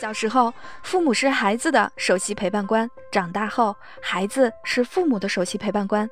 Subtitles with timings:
[0.00, 0.52] 小时候，
[0.82, 6.08] 父母是孩子的首席陪伴官；长大后，孩子是父母的首席陪伴官。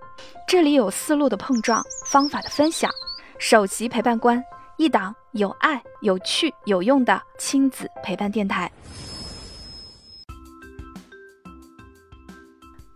[0.47, 2.91] 这里有思路的碰撞，方法的分享。
[3.39, 4.45] 首席陪伴官，
[4.77, 8.71] 一档有爱、有趣、有用的亲子陪伴电台。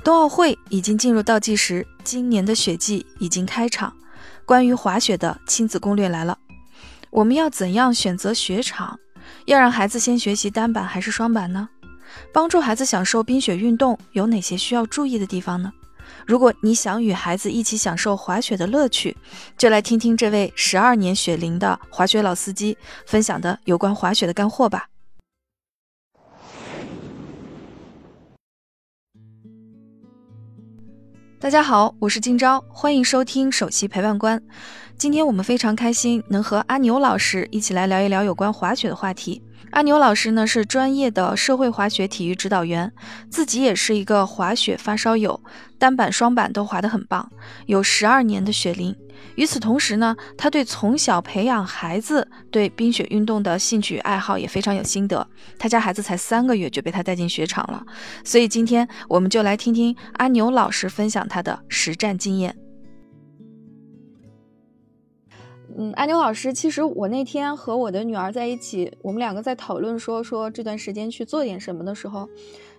[0.04, 3.96] 冬奥会已经进入倒计时，今年的雪季已经开场。
[4.44, 6.36] 关于滑雪的亲子攻略来了，
[7.10, 8.98] 我们要怎样选择雪场？
[9.46, 11.68] 要让孩子先学习单板还是双板呢？
[12.32, 15.72] 帮助孩子享受冰雪运动有哪些需要注意的地方呢？
[16.26, 19.16] 如果你想与孩子一起享受滑雪的乐趣，
[19.56, 24.91] 就来听听这位十二年雪龄的滑雪老司机分享的有关滑雪的干货吧。
[31.42, 34.40] 大家好，我是今朝，欢迎收听首席陪伴官。
[34.96, 39.42] 今天我们非常开心能和阿牛老师一起来聊一聊有关滑雪的话题。
[39.72, 42.92] 阿牛老师呢是专业的社会滑雪体育指导员，
[43.28, 45.42] 自己也是一个滑雪发烧友，
[45.80, 47.28] 单板、双板都滑得很棒，
[47.66, 48.94] 有十二年的雪龄。
[49.36, 55.26] 与此同时呢，他对从小培养孩子对冰雪运动的兴趣爱好也非常有心得。
[55.58, 57.84] 他家孩子才三个月就被他带进雪场了，
[58.24, 62.54] 所以今天我们就来听听阿牛老师分享他的实战经验。
[65.78, 72.28] 嗯，阿牛老师，其实我那天和我的女儿在一起，我们两个在讨论说说这段时间去做点什么的时候，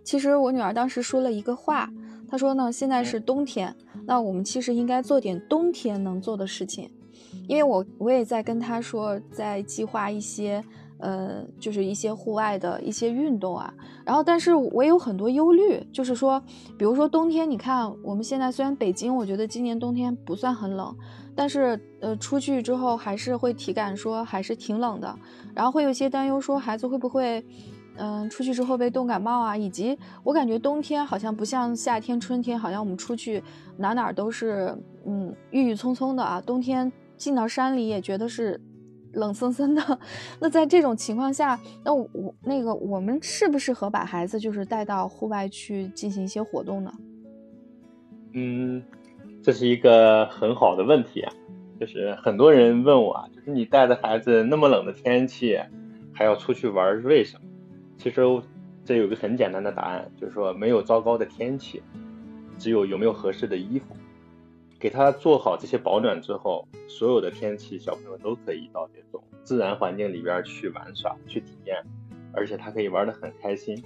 [0.03, 1.89] 其实我女儿当时说了一个话，
[2.33, 3.75] 她说呢，现在是冬天，
[4.07, 6.89] 那我们其实应该做点冬天能做的事情，
[7.47, 10.63] 因为我我也在跟他说，在计划一些。
[10.99, 13.73] 呃，就是一些户外的一些运动啊，
[14.05, 16.41] 然后，但是我也有很多忧虑，就是说，
[16.77, 20.95] 比如说冬天，你看我们现在虽然北京，我觉得今年冬天不算很冷，
[21.35, 25.13] 但是呃，出去之后还是会体感说还是挺冷的，
[25.53, 27.43] 然后会有一些担忧，说孩子会不会，
[27.97, 33.43] 嗯，出去之后被冻感冒啊，以及我感觉冬天好像不像夏天、春天，好像我们出去
[33.77, 34.75] 哪哪都是
[35.05, 38.59] 嗯郁郁葱葱的啊，冬天进到山里也觉得是。
[39.15, 39.99] 冷森森的，
[40.41, 46.91] 那在这种情况下，那我那个我们适不适合把孩子就是带到户外去进行一些活动呢？
[48.33, 48.81] 嗯，
[49.43, 51.31] 这是一个很好的问题啊，
[51.79, 55.59] 就是很多人问我啊，就是你带着孩子那么冷的天气
[56.11, 57.43] 还要出去玩是为什么？
[57.97, 58.21] 其实
[58.85, 61.81] 这有个很简单的答案，就是说没有糟糕的天气，
[62.57, 63.95] 只有有没有合适的衣服。
[64.79, 71.81] 给他做好这些保暖之后，所有的天气小朋友都可以到这种自然环境里边去玩耍、去体验，
[72.33, 73.81] 而且他可以玩得很开心。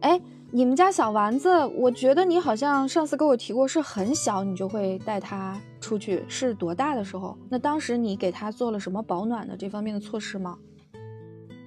[0.00, 0.18] 哎，
[0.50, 7.36] 你们家小丸子，我觉得你好像上次跟我提过，是很小你就会带他出去，是多大的时候？
[7.50, 10.58] 那当时你给他做了什么保暖的这方面的措施吗？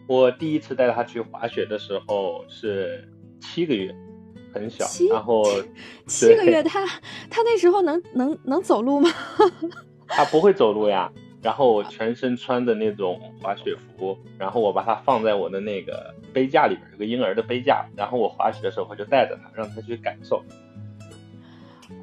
[0.07, 3.07] 我第一次带他去滑雪的时候是
[3.39, 3.95] 七个月。
[4.53, 5.43] 很小，然后
[6.07, 6.85] 七个月，他
[7.29, 9.09] 他那时候能能能走路吗？
[10.07, 11.11] 他不会走路呀。
[11.41, 17.85] 然后我全身穿的那种滑雪服，然后我把它放在我的那个杯架里边，有个婴儿的杯架。
[17.97, 20.41] 然后我滑雪的时候，我就带着它，让它去感受。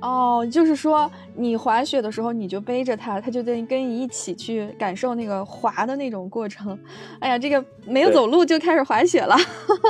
[0.02, 6.76] 哦，就是说你滑雪的时候，你就背着他，他就在跟你一起去感受那个滑的那种过程。
[7.20, 9.36] 哎呀，这个没有走路就开始滑雪了。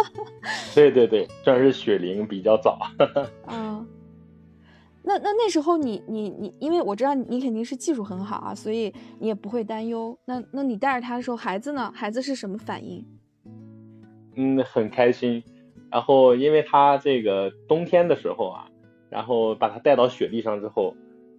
[0.74, 2.78] 对对对，算是雪龄比较早。
[3.48, 3.86] 嗯，
[5.02, 10.14] 那那那时候你你你，因为我知道你肯定是技术很好啊，所以你也不会担忧。
[10.26, 11.90] 那那你带着他的时候，孩子呢？
[11.94, 13.02] 孩子是什么反应？
[14.36, 15.42] 嗯，很开心。
[15.90, 18.66] 然后因为他这个冬天的时候啊。
[19.12, 20.96] 然后把他带到雪地上之后，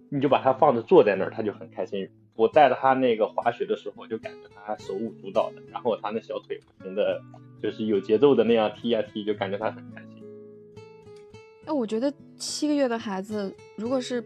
[0.08, 2.08] 你就把他放着坐在那儿，他就很开心。
[2.36, 7.20] 我带着他那个滑雪的时候，就感觉他手舞足蹈的，然后他那小腿不停的，
[7.60, 10.22] 就是有节奏的那样踢呀踢，就感觉他很开心。
[11.66, 14.22] 哎，我觉得七个月的孩子，如果是，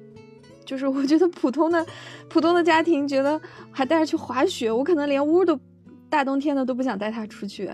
[0.65, 1.85] 就是我觉得普通的
[2.29, 5.59] 普通的家庭，觉得还带着去滑雪，我可能连屋都
[6.11, 7.71] 大冬天的都不想带他出去。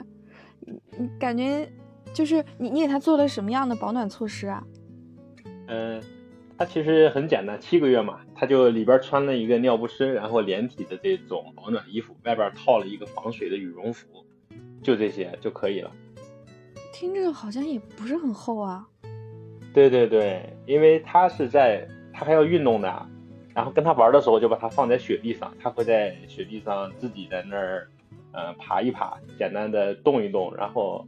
[0.60, 1.68] 你感觉
[2.12, 4.64] 就是你你给他做了什么样的保暖措施啊？
[5.66, 6.02] 嗯，
[6.58, 14.06] 他其实很简单，七个月嘛，他就里边穿了一个尿不湿，然后连体的这种保暖衣服，外边套了一个防水的羽绒服，
[14.82, 15.90] 就这些就可以了。
[16.92, 18.86] 听着好像也不是很厚啊。
[19.72, 23.06] 对对对，因为他是在他还要运动的，
[23.52, 27.88] 然后跟他玩的时候就把他放在雪地上，他会在雪地上自己在那儿，
[28.32, 31.04] 嗯，爬一爬，简单的动一动，然后，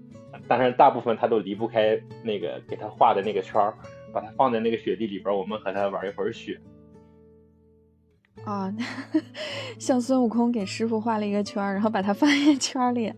[0.49, 3.75] 但是大部分他都离不开那个给他画的那个圈儿。
[4.17, 6.59] 把它放在那个雪地里边，我们和他玩一会儿雪。
[8.47, 8.73] 啊，
[9.79, 13.13] 像孙悟空给师傅画了一个圈，然后把它放在圈里，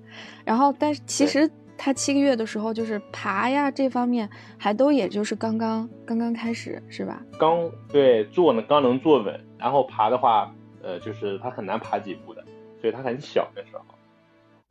[0.44, 4.28] 然后但是其实他七个月的时候就是爬呀这方面
[4.58, 7.22] 还都也就是刚刚刚刚开始是吧？
[7.38, 10.52] 刚对坐呢刚能坐稳，然后爬的话，
[10.82, 12.44] 呃，就是他很难爬几步的，
[12.80, 13.84] 所以他很小的时候。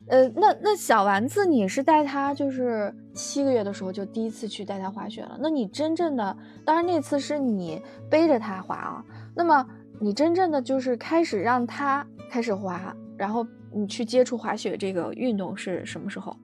[0.06, 5.36] 呃，那那小丸子，你是带他就是七个月的时候就第一次去带他滑雪了？
[5.42, 9.04] 那你真正的，当然那次是你背着他滑啊，
[9.34, 9.66] 那么。
[10.00, 16.36] 你真正的就是开始让他开始滑，然后你去接触滑雪这个运动是什么时候？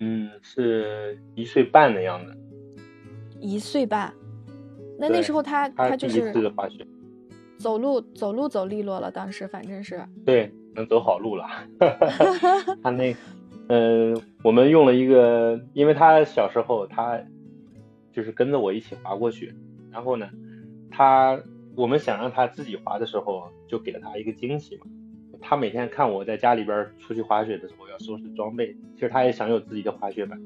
[0.00, 2.34] 嗯，是一岁半的样子。
[3.38, 4.10] 一岁半，
[4.98, 6.86] 那那时候他他就是滑雪，
[7.58, 11.46] 走路走路走利落了，当时反正是对，能走好路了。
[12.82, 13.14] 他那，
[13.68, 17.20] 嗯，我们用了一个，因为他小时候他
[18.12, 19.54] 就是跟着我一起滑过雪，
[19.90, 20.28] 然后呢，
[20.90, 21.40] 他。
[21.76, 24.86] 我们想让他自己滑的时候，就给了他一个惊喜嘛。
[25.40, 30.40] 他每天看我在家里边出去滑雪的时候要收拾装备，其实他也想有自己的滑雪板。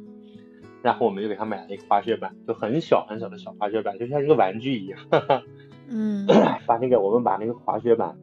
[0.80, 4.98] 然后我们就给他买了一个滑雪板，就很小很小的小滑雪板，就像一个玩具一样。
[5.92, 6.26] 嗯。
[6.66, 8.16] 把那个我们把那个滑雪板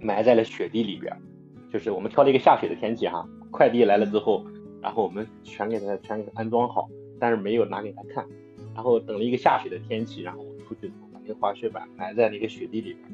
[0.00, 1.14] 埋在了雪地里边，
[1.72, 4.44] 就是我们挑了一个下雪的天气哈，快递来了之后，
[4.80, 8.24] 然后我们全给他全给他安装好，但是没有拿给他看。
[8.74, 11.34] 然后等了一个下雪的天气，然后我出去把那个。
[11.40, 13.04] 滑雪板埋在那个雪地里边，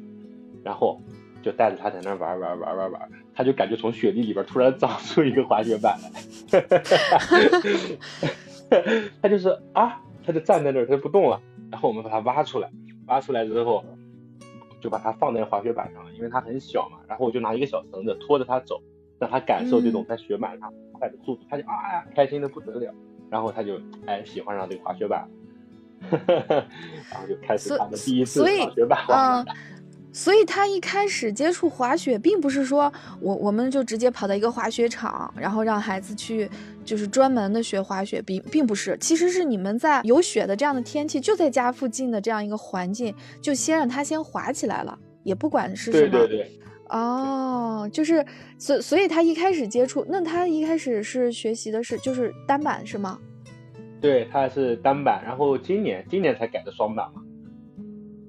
[0.62, 1.00] 然后
[1.42, 6.60] 就带着他在那玩玩玩玩玩，他就感觉从雪地里边突然长出一个滑雪板来，
[9.20, 11.42] 他就是啊，他就站在那儿，他就不动了。
[11.72, 12.70] 然后我们把它挖出来，
[13.06, 13.84] 挖出来之后
[14.84, 16.98] 就把它放在滑雪板上了，因为它很小嘛。
[17.08, 18.78] 然后我就拿一个小绳子拖着它走，
[19.18, 22.92] 让它感受这种在雪板上快的速度，它就啊开心的不得了。
[23.30, 25.26] 然后它就哎喜欢上这个滑雪板。
[26.10, 28.98] 然后就开始他的第一次滑雪板。
[29.08, 29.46] 嗯，
[30.14, 32.90] 所以他一开始接触滑雪，并不是说
[33.20, 36.48] 我我们就直接跑到一个滑雪场，然后让孩子去
[36.84, 43.12] 就是专门的学滑雪，并并不是，其实是你们在有雪的这样的天气，就在家附近的这样一个环境，
[43.42, 46.10] 就先让他先滑起来了，也不管是什么。
[46.10, 46.60] 对对对。
[46.90, 48.24] 哦，就是
[48.56, 53.18] 所所以他一开始接触，那他一开始是学习的是就是单板是吗？
[54.00, 57.20] 对，他是单板，然后今年今年才改的双板嘛。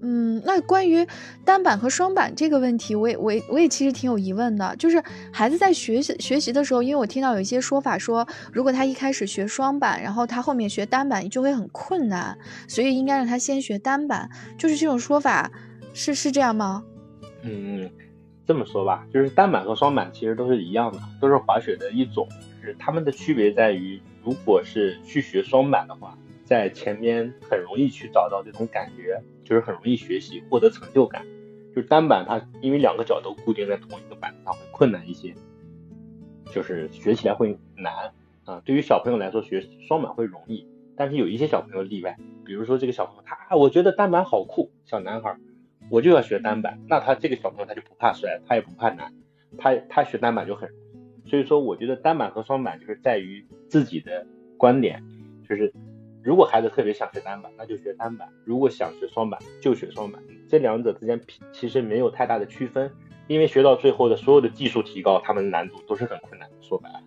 [0.08, 1.04] 嗯，那关于
[1.44, 4.76] 单板和双板这个问题，我也我也我也其实挺有疑问的。
[4.76, 5.04] 就是
[5.34, 12.38] 孩子在学习学习的时候，因为我听到有一些说法说，如果他一开始学双板，然后他后面学单板就会很困难，
[12.68, 14.30] 所以应该让他先学单板。
[14.60, 15.52] 就是这种说法
[15.92, 16.84] 是是这样吗？
[17.42, 17.90] 嗯，
[18.46, 22.30] 这么说吧，就是单板和双板其实都是一样的，都是滑雪的一种，
[22.62, 24.00] 就是它们的区别在于。
[24.24, 31.26] 如果是去学双板的话，在前面很容易去找到这种感觉，就是很容易学习，获得成就感。
[31.76, 35.34] 就是单板它因为两个脚都固定在同一个板子上会困难一些，
[36.54, 38.14] 就是学起来会难
[38.46, 38.62] 啊。
[38.64, 40.66] 对于小朋友来说学双板会容易，
[40.96, 42.16] 但是有一些小朋友例外，
[42.46, 45.36] 比如说这个小朋友他我觉得单板好酷，小男孩，
[45.90, 49.14] 我就要学单板，那他这个小朋友他就不怕摔，他也不怕难，
[49.58, 51.30] 他他学单板就很容易。
[51.30, 54.26] 所以说，我觉得单板和双板就是在于自己的
[54.58, 55.04] 观点，
[55.50, 55.74] 就是
[56.26, 60.20] 如果孩子特别想学单板，那就学单板；如果想学双板，就学双板。
[60.50, 61.22] 这两者之间
[61.54, 62.92] 其实没有太大的区分，
[63.28, 66.50] 因为学到最后的所有的技术提高，他们的难度都是很困难。
[66.62, 67.00] 说白了。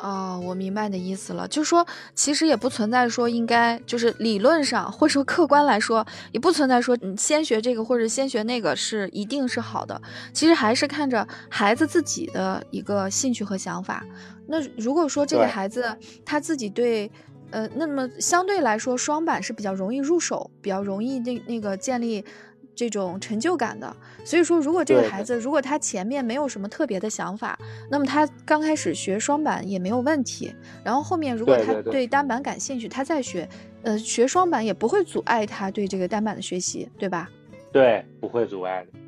[0.00, 9.98] 哦，我明白你的意思了，就是说，其实也不存在说应该，就是理论上或者说客观来说，也不存在说你先学这个或者先学那个是一定是好的。
[10.34, 14.04] 其实还是看着孩子自己的一个兴趣和想法。
[14.46, 17.10] 那如果说这个孩子他自己对，
[17.50, 22.24] 呃，那么相对来说双板是比较容易入手，比较容易那那个建立。
[22.72, 27.58] 这种成就感的，所以说，如果这个孩子如果他前面没有什么特别的想法，
[27.90, 30.54] 那么他刚开始学双板也没有问题。
[30.82, 33.46] 然后后面如果他对单板感兴趣，他再学，
[33.82, 37.28] 呃，学双板也不会阻碍他对这个单板的学习，对吧？
[37.70, 38.98] 对，不会阻碍的。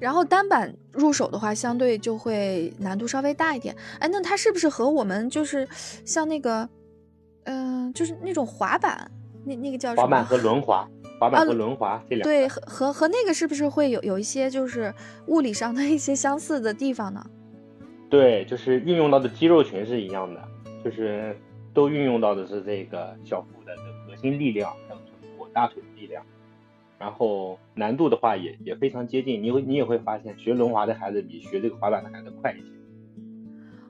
[0.00, 3.76] 然后单板入手的话，相对就会难度稍微大一点。
[4.00, 5.68] 哎，那他是不是和我们就是
[6.04, 6.68] 像那个，
[7.44, 9.10] 嗯，就是那种滑板，
[9.44, 10.02] 那那个叫什么？
[10.02, 10.88] 滑板和轮滑。
[11.20, 14.92] 滑板和轮滑这两对和和和那个是不是会有有一些就是
[15.28, 17.24] 物理上的一些相似的地方呢？
[18.10, 20.42] 对，就是运用到的肌肉群是一样的，
[20.84, 21.38] 就是
[21.72, 23.72] 都运用到的是这个小腹的
[24.06, 26.22] 核心力量，还有臀部、大腿的力量。
[26.98, 32.73] 然后难度的话也也非常接近，你会你也会发现学轮滑的孩子比学这个滑板的孩子快一些。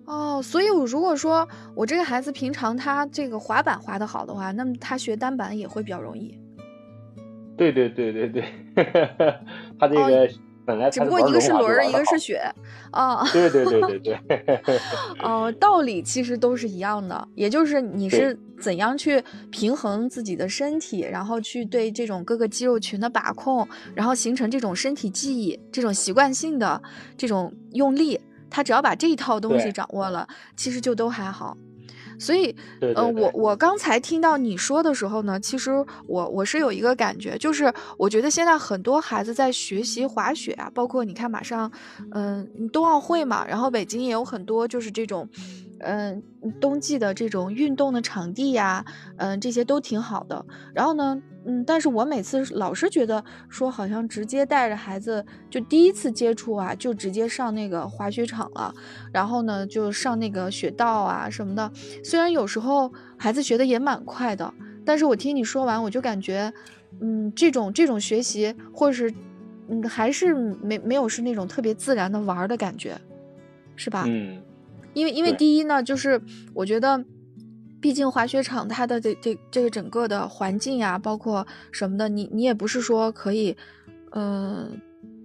[0.07, 6.39] 哦，所以我如果说我这个孩子平常他这个滑板滑得好的话，那么他学单板也会比较容易。
[7.57, 8.45] 对对对对对，
[9.79, 10.29] 他 他这个
[10.67, 12.43] 本来只不过一个是轮儿，一个是雪，
[12.91, 14.19] 啊，对对对对对，
[15.23, 26.83] 哦，道理其实都是一样的，也就是你是怎样去平衡自己的身体，然后去对这种各个肌肉群的把控，然后形成这种身体记忆，这种习惯性的
[27.17, 28.19] 这种用力，
[28.55, 31.57] 他只要把这一套东西掌握了，其实就都还好。
[32.21, 32.55] 所以，
[32.95, 35.73] 呃，我我刚才听到你说的时候呢，其实
[36.07, 41.69] 我我是有一个感觉，就是我觉得现在很多孩子在学习滑雪啊，包括你看马上，
[42.13, 45.29] 嗯，冬奥会嘛，然后北京也有很多就是这种。
[45.85, 46.23] 嗯，
[46.61, 48.85] 冬季的这种运动的场地呀，
[49.17, 50.45] 嗯，这些都挺好的。
[50.75, 58.75] 然后呢，嗯，但是我每次老是觉得说，好像直接带着孩子就第一次接触啊，就直接上那个滑雪场了，
[59.13, 61.71] 然后呢，就上那个雪道啊什么的。
[62.03, 64.53] 虽然有时候孩子学的也蛮快的，
[64.85, 66.53] 但是我听你说完，我就感觉，
[67.01, 69.13] 嗯，这种这种学习，或者是，
[69.69, 72.99] 嗯，还是没没有是那种特别自然的玩的感觉，
[73.77, 74.05] 是吧？
[74.09, 74.41] 嗯。
[74.95, 76.21] 因为，因为第一呢，就是
[76.55, 77.05] 我觉得，
[77.81, 83.55] 毕竟滑雪场它的这这这个整个的环境呀，包括什么的，你你也不是说可以，
[84.13, 84.81] 嗯，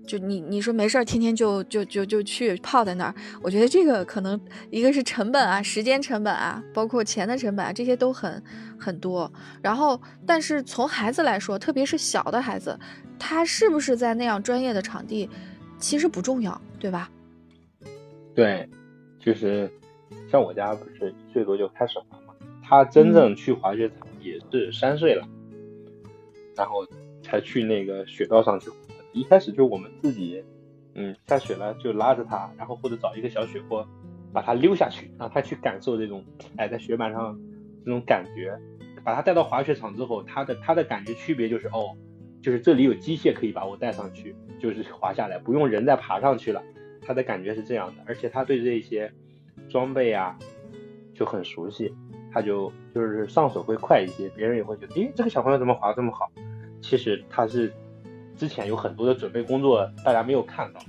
[0.05, 3.15] 就你你说没事儿，天天就就就就去泡在那儿。
[3.41, 4.39] 我觉得这个可能
[4.71, 8.43] 一个是成本啊，时间成本啊，包括钱的成本啊，这些都很
[8.77, 9.31] 很多。
[9.61, 12.77] 然后，但是从孩子来说，特别是小的孩子，
[13.17, 15.29] 他是不是在那样专业的场地，
[15.77, 17.09] 其实不重要，对吧？
[18.33, 18.67] 对。
[19.19, 19.69] 就是
[20.31, 22.33] 像我家不是一岁多就开始滑嘛，
[22.63, 25.27] 他真正去滑雪场也是三岁了，
[26.55, 26.87] 然后
[27.21, 28.69] 才去那个雪道上去。
[29.11, 30.43] 一开始就我们自己，
[30.93, 33.85] 嗯，下雪了就拉着他，然后或者找一个小雪坡，
[34.31, 36.23] 把他溜下去，让他去感受这种，
[36.57, 37.39] 哎，在雪板上
[37.85, 38.57] 这种感觉。
[39.03, 41.95] 把他带到滑雪场之后，他的他的感觉区别就是，哦，
[42.41, 46.61] 就是这里有机械可以把我带上去，就是滑下来，不用人再爬上去了。
[47.01, 49.11] 他的感觉是这样的，而且他对这些
[49.69, 50.37] 装备啊
[51.13, 51.93] 就很熟悉，
[52.31, 56.29] 他就就是上手会快一些，别人也会觉得，诶，这个小朋友怎么滑这么好？
[56.81, 57.73] 其实他是
[58.37, 60.79] 之前有很多的准备工作，大家没有看到。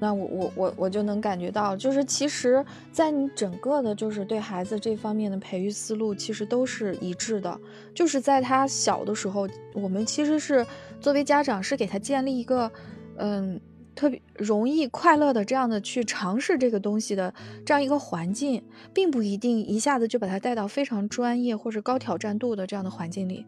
[0.00, 7.56] 那我我我我就能感觉到，就是其实，在你整个的，就是对孩子这方面的培育思路，其实都是一致的。
[7.94, 10.66] 就是在他小的时候，我们其实是
[11.00, 12.68] 作为家长，是给他建立一个，
[13.16, 13.60] 嗯。
[13.94, 17.32] 特别容易快乐的这样的去尝试这个东西的
[17.64, 23.46] 这样一个环境，并不一定一下子就把他带到非常专业或者高挑战度的这样的环境里，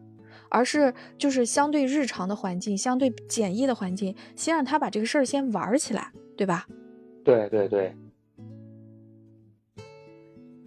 [0.49, 6.67] 而是就是相对日常的环境，相对简易的环境，先让他把这个事儿先玩起来，对吧？
[7.23, 7.95] 对对对。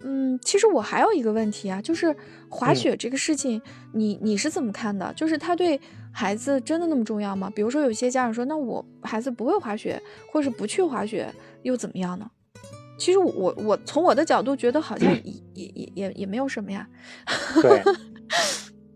[0.01, 2.15] 嗯，其实我还有一个问题啊，就是
[2.49, 3.61] 滑雪这个事情，
[3.93, 5.13] 你你是怎么看的？
[5.13, 5.79] 就是他对
[6.11, 7.51] 孩子真的那么重要吗？
[7.55, 10.01] 比如说有些家长说，那我孩子不会滑雪，
[10.31, 12.29] 或是不去滑雪又怎么样呢？
[12.97, 16.87] 其实我我从我的角度觉得好像也也也也也没有什么呀。
[17.61, 17.81] 对，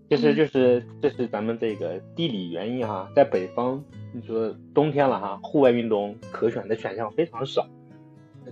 [0.09, 7.65] 其 实就是这是咱们这个地理原因哈，在北方你说冬天了哈，户外运动可选的选项非常少。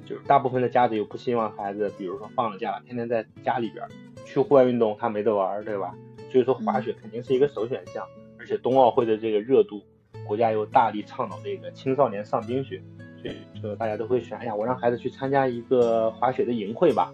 [0.05, 3.85] 就是大部分的家长又不希望孩子，比如说放了假了，天天在家里边
[4.23, 5.93] 去户外运动，他没得玩，对吧？
[6.31, 8.20] 所以说滑雪肯定是一个首选项，而
[8.51, 9.81] 且冬奥会的这个热度，
[10.27, 12.81] 国家又大力倡导这个青少年上冰雪，
[13.21, 14.37] 所以说大家都会选。
[14.37, 17.13] 哎呀，我让孩子去参加一个滑雪的营会吧，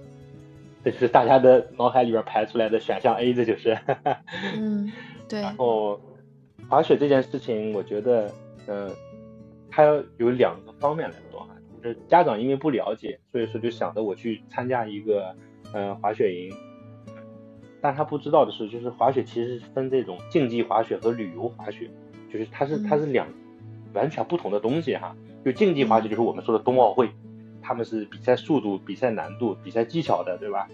[0.83, 3.77] 这是大家的脑海里边排出来的选项 A，这就是。
[4.57, 4.91] 嗯，
[5.29, 5.41] 对。
[5.41, 6.01] 然后
[6.67, 8.31] 滑雪这件事情，我觉得，
[8.65, 8.89] 嗯，
[9.69, 9.83] 它
[10.17, 11.49] 有两个方面来说哈。
[11.83, 15.35] 就是家长因为不了解，所以说就想着我去参加一个
[15.71, 16.51] 嗯滑雪营，
[17.87, 21.89] 但他不知道的是，就是滑雪其实是分这种竞技滑雪和旅游滑雪，
[22.29, 23.25] 就是它是它是两
[23.93, 25.15] 完全不同的东西哈。
[25.45, 27.09] 就竞技滑雪就是我们说的冬奥会，
[27.61, 30.67] 他们是比赛速度、比赛难度、比赛技巧的，对吧？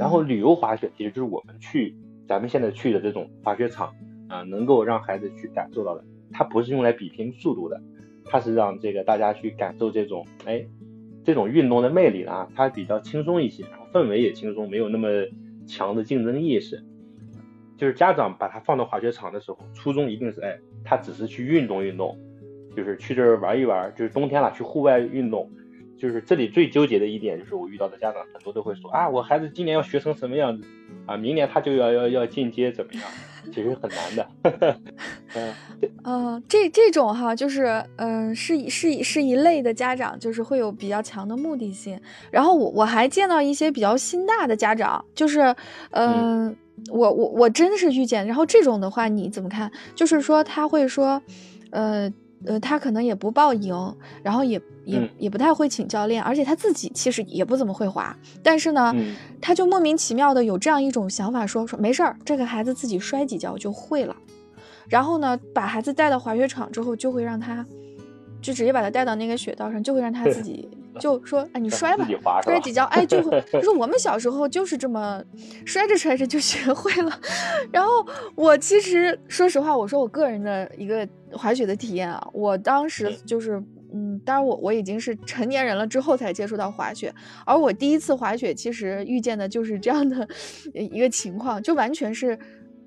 [0.00, 1.94] 然后旅游滑雪其实就是我们去
[2.26, 3.94] 咱们现在去的这种滑雪场
[4.26, 7.80] 啊，能够让孩子去感受到的，它不是用来比拼速度的。
[8.24, 10.66] 它是让这个大家去感受这种，哎，
[11.22, 15.08] 这种运动的魅力啊，它比较轻松一些，然后氛围也轻松，没有那么
[15.68, 16.82] 强的竞争意识。
[17.76, 22.18] 就是家长把他放到滑雪场的时候，初衷一定是，哎，他只是去运动运动，
[22.74, 25.48] 就是去这儿玩一玩，就是冬天了去户外运动。
[25.98, 30.64] 就是这里最纠结的一点，就是我遇到的家长很多都会说啊，我孩子今年要学成什么样子
[31.06, 33.02] 啊，明年他就要要要进阶怎么样？
[33.52, 34.76] 其实很难的。
[36.04, 41.98] 嗯，这这种哈，就是嗯，是是是一类的家长，就是会有比较强的目的性。
[42.30, 45.54] 然后我我还见到一些比较心大的家长，就是
[45.90, 46.54] 嗯，
[46.90, 48.26] 我我我真是遇见。
[48.26, 49.70] 然后这种的话，你怎么看？
[49.94, 51.20] 就是说他会说，
[51.70, 52.12] 呃。
[52.46, 58.94] 呃，他可能也不报赢，然后也也也不太会请教练，而且他自己其实也不怎么会滑，但是呢，
[59.40, 64.14] 他就莫名其妙的有这样一种想法，说说没事儿，这个孩子自己摔几跤就会了，
[64.88, 67.66] 然后呢，把孩子带到滑雪场之后，就会让他，
[68.40, 70.68] 就直接把他带到那个雪道上，就会让他自 己。
[70.98, 72.06] 就说哎，你摔吧，
[72.42, 73.40] 摔几跤，哎，就会。
[73.52, 75.22] 就是我们小时候就是这么
[75.64, 77.20] 摔着摔着就学会了。
[77.72, 83.62] 然后我其实说实话，我说我个人的一个滑雪的体验啊，我当时就是，
[83.92, 87.14] 嗯，当然我我已经是成年人了之后才接触到滑雪，
[87.46, 90.26] 而我第一次滑雪其实遇见的就是这样的
[90.74, 92.38] 一个情况，就完全是，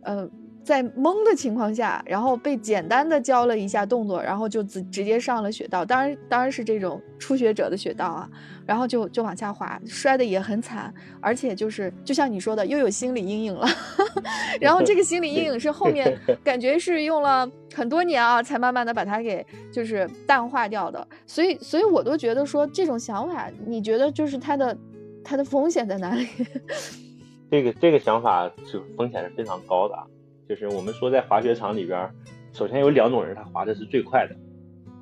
[0.03, 0.29] 呃。
[0.63, 8.29] 在懵的情况下，然后被简单的教了一下动作，然后就直直接上了雪道，当然当然是这种初学者的雪道啊，
[8.65, 13.67] 然后就就往下滑，摔的也很惨，而且就是就像你说的，又有心理阴影了，
[14.61, 24.77] 然后这个心理阴影是后面 感觉是用了很多年啊，才慢慢的把它给就是淡化掉的，所以所以我都觉得说这种想法，你觉得就是它的
[25.23, 26.27] 它的风险在哪里？
[27.49, 29.95] 这个这个想法是风险是非常高的。
[30.51, 32.13] 就是我们说，在滑雪场里边，
[32.51, 34.35] 首先有两种人，他滑的是最快的。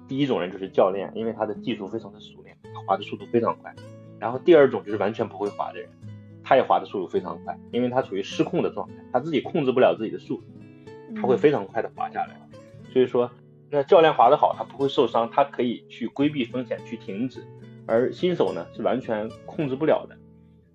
[0.08, 3.74] 第一种人就是教练，因为他的技术非常的熟练，他滑的速度非常快。
[4.20, 5.90] 然后第二种就是完全不会滑的人，
[6.44, 10.44] 他也滑的速度非常快，因为他处于失控的状态，他自己控制不了自己的速度，
[11.16, 12.40] 他会非常快的滑下来。
[12.94, 13.32] 所以说，
[13.72, 17.42] 那教练滑得好，他不会受伤，他可以去规避风险，去停止。
[17.88, 20.16] 而新手呢，是完全控制不了的。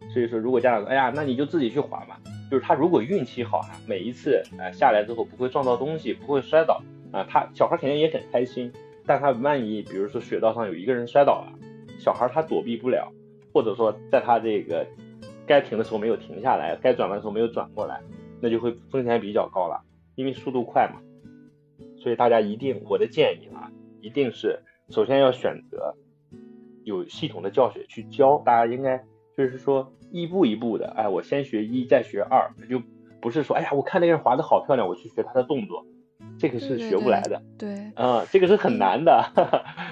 [0.09, 2.21] 所以说，如果家长说，哎呀，那你就自己去滑吧。
[2.54, 6.80] 就是他如果运气好啊，每一次呃下来之后不会撞到东西，不会摔倒
[7.11, 8.73] 啊，他小孩肯定也很开心。
[9.04, 11.58] 但他万一比如说雪道上有一个人摔倒了，
[11.99, 13.12] 小孩他躲避不了，
[13.52, 14.87] 或者说在他这个
[15.49, 18.00] 该停的时候没有停下来，该转弯的时候没有转过来，
[18.40, 19.82] 那就会风险比较高了，
[20.14, 21.00] 因为速度快嘛。
[21.96, 23.68] 所以大家一定，我的建议啊，
[24.00, 25.96] 一定是首先要选择
[26.84, 29.04] 有系统的教学去教，大家应该
[29.37, 29.92] 就是说。
[30.14, 32.80] 一步一步的，哎，我先学一，再学二，就
[33.21, 35.84] 不是说，哎呀，我看那个人滑的好漂亮，我去学他的动作，
[36.39, 37.43] 这个是学不来的。
[37.58, 39.10] 对，嗯，这个是很难的。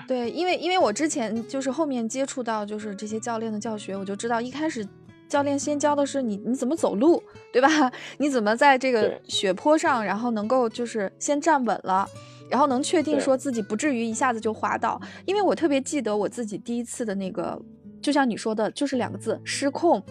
[0.07, 4.87] 对，因为因为我之前就是后面接触到就是这些教练的教学，我就知道一开始
[5.29, 7.21] 教练先教的是你你怎么走路，
[7.53, 7.69] 对吧？
[8.19, 12.07] 你怎么在这个雪坡上，然后能够就是先站稳了，
[12.49, 15.01] 然后能确定说自己不至于一下子就滑倒。
[15.27, 17.61] 因为我特别记得我自己第一次的那个。
[18.03, 20.03] 就像你说的，就是两个字失控。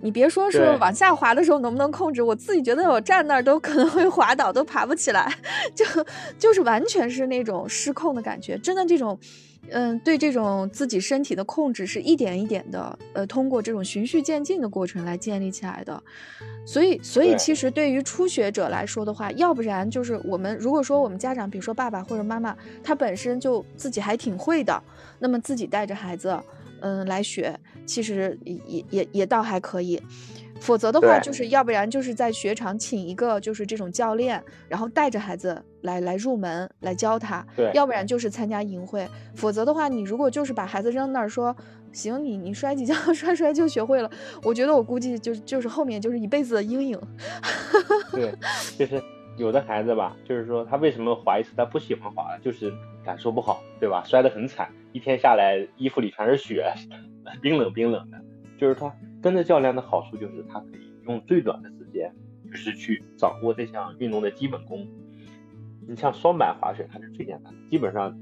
[0.00, 5.32] 你别说是往下滑的时候能不能控制，我自己觉得我站那儿都可能会滑倒，都爬不起来。
[5.74, 5.84] 就
[6.38, 8.58] 就是完全是那种失控的感觉。
[8.58, 9.18] 真的这种，
[9.70, 16.00] 嗯，对这种自己身体的控制是一点一点的，呃，通过这种循序渐进的过程来建立起来的。
[16.64, 24.80] 所以，所以其实对于初学者来说的话，要不然就是我们如果说我们家长，比如说爸爸或者妈妈，他本身就自己还挺会的，
[25.18, 26.38] 那么自己带着孩子。
[26.80, 30.00] 嗯，来学其实也也也倒还可以，
[30.60, 37.98] 否则的话，就是要不然就是在雪场请一个就是这种教练，然后带着孩子来来入门来教他，要不然。
[38.08, 41.54] 就是参加营会，否则的话，你如果就是把孩子扔那儿说
[41.92, 44.10] 行，你你摔几跤 摔摔就学会了，
[44.42, 46.98] 我觉得我估计就就是后面就是一辈子的阴影。
[48.12, 48.32] 对，
[48.78, 49.02] 就是
[49.38, 52.72] 有的孩子吧，就是说他为什么滑一次他不喜欢滑了，就是
[53.04, 54.02] 感受不好，对吧？
[54.04, 54.70] 摔得很惨。
[54.92, 56.72] 一天下来，衣服里全是雪，
[57.40, 58.18] 冰冷冰冷的。
[58.58, 62.12] 就是他跟着教练的好处，就是他可以用最短的时间，
[62.50, 64.86] 就是去掌握这项运动的基本功。
[65.88, 68.18] 你像双板滑雪，它是最简单的，基本上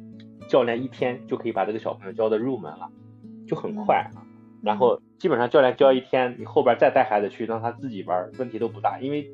[0.48, 2.90] 教练一天就可以把这个小朋友教的入门了，
[3.46, 4.22] 就很快啊。
[4.62, 9.30] 然后基本上教练教一天，你后边再带孩子去让他自己玩，问题都不大，因为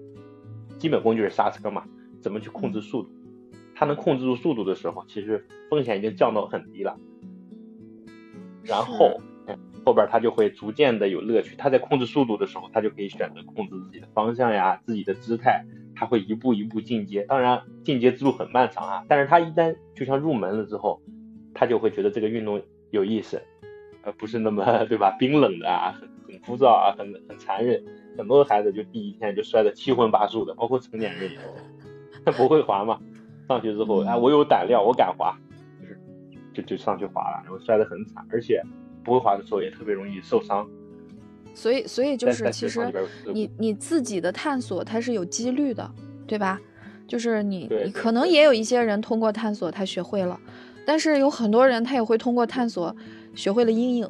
[0.83, 1.85] 基本功就是刹车嘛，
[2.21, 3.11] 怎么去控制速度。
[3.73, 6.99] 他能控制住速度的时候，其实风险已经降到很低了。
[8.65, 9.21] 然后，
[9.87, 11.55] 后边他就会逐渐的有乐趣。
[11.57, 15.65] 他在控制速度的时候，他就可以选择控制自己的方向呀，自己的姿态。
[15.95, 19.05] 他会一步一步进阶，当然进阶之路很漫长啊。
[19.07, 21.01] 但是他一旦就像入门了之后，
[21.55, 23.41] 他就会觉得这个运动有意思，
[24.03, 25.15] 而不是那么 对吧？
[25.17, 26.12] 冰冷的啊，很很
[26.45, 27.83] 枯燥啊，很很残忍。
[28.17, 31.39] 很多孩子就第一天就摔得七荤八素的，包括成年人也，
[32.25, 32.99] 他 不会滑嘛。
[33.49, 35.35] 上去之后，哎，我有胆量，我敢滑。
[35.81, 35.99] 就是
[36.53, 38.63] 就就上去滑了，然后摔得很惨，而且
[39.03, 40.69] 不会滑的时候也特别容易受伤。
[41.55, 42.81] 所以，所以就是其实
[43.33, 45.91] 你你自己的探索它是有几率的，
[46.27, 46.61] 对吧？
[47.09, 50.39] 就是你你可能也有一些人通过探索他学会了，
[50.87, 52.95] 但是有很多人他也会通过探索
[53.35, 54.09] 学会了阴影。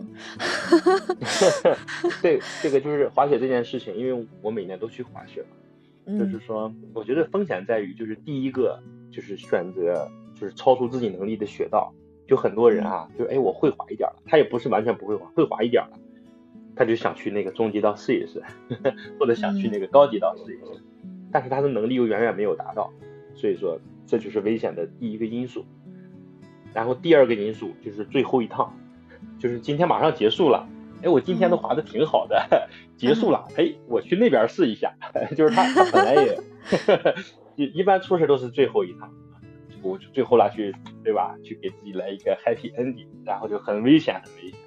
[2.23, 5.43] 对这个就是滑雪这件事情，因为我每年都去滑雪
[6.05, 10.09] 嘛，就是说我觉得风险在于就是第一个就是选择。
[10.35, 11.95] 就是超出自己能力的雪道。
[12.27, 15.97] 就很多人啊，就哎我会滑一点了，他也不是完全不会滑，会滑一点了，
[16.75, 18.43] 他就想去那个中级道试一试，
[19.21, 20.83] 或者想去那个高级道试一试，
[21.31, 22.93] 但是他的能力又远远没有达到，
[23.37, 25.65] 所以说这就是危险的第一个因素。
[26.75, 28.75] 然后第二个因素就是最后一趟，
[29.43, 30.65] 就是今天马上结束了，
[31.03, 34.95] 哎我今天都滑的挺好的， 结束了，哎我去那边试一下，
[35.37, 36.39] 就是他他本来也，
[37.57, 39.13] 一一般出事都是最后一趟。
[39.83, 41.35] 我就最后了去，对吧？
[41.43, 44.61] 去给自己来一个 happy ending，然后就很危险，很危险。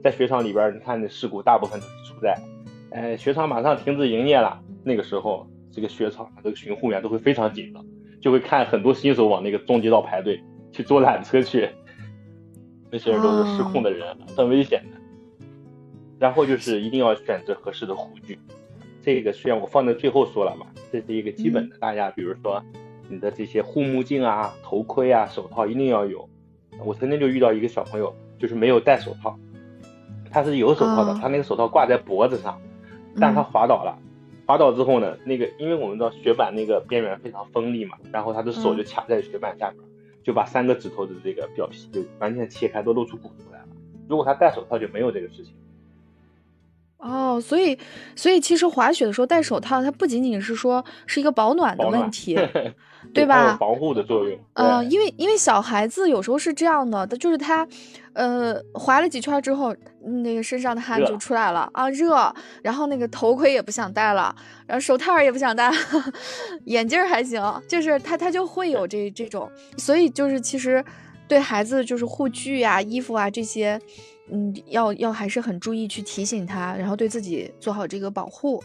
[0.00, 2.38] 在雪场里边，你看那事故大部分都是出在，
[2.92, 7.84] 哎，雪场马上停止营业了，那个时候，这个雪场这个巡护员都会非常紧张，
[8.22, 11.68] 就会看很多新手往那个终极道排队去坐缆车去，
[12.94, 14.96] 那些人都是失控的人，很危险的。
[16.20, 18.38] 然后就是一定要选择合适的护具，
[19.02, 22.62] 这个虽然我放在最后说了嘛，这是一个基本的，大家比如说。
[23.06, 26.26] 你的这些护目镜啊、头盔啊、手套一定要有。
[26.82, 29.38] 我曾经就遇到一个小朋友，就是没有戴手套，
[30.30, 32.58] 他是有手套的，他那个手套挂在脖子上，
[33.20, 33.98] 但他滑倒了。
[34.46, 39.82] 滑倒之后呢，那个因为我们知道雪板那个边缘非常锋利嘛，然后他的手就卡在雪板下边，
[40.24, 43.68] 就把三个指头的这个表皮就完全切开，都露出骨头来了。
[44.08, 45.54] 如果他戴手套，就没有这个事情。
[46.98, 47.78] 哦，所以，
[48.16, 52.34] 所以其实滑雪的时候戴手套，它不仅仅是说是一个保暖的问题，
[53.12, 53.56] 对吧？
[53.60, 54.38] 防护的作用。
[54.54, 57.66] 嗯，因为因为小孩子有时候是这样的，他就是他，
[58.14, 59.76] 呃，滑了几圈之后，
[60.22, 64.34] 那个身上的汗就出来了啊，热，然后那个头盔也不想戴了，
[64.66, 65.70] 然后手套也不想戴，
[66.64, 70.82] 眼镜还行，就是他他就会有这这种，所以就是其实
[71.28, 73.78] 对孩子就是护具呀、衣服啊这些。
[74.30, 78.62] 嗯，要要还是很注意去提醒他，然后对自己做好这个保护。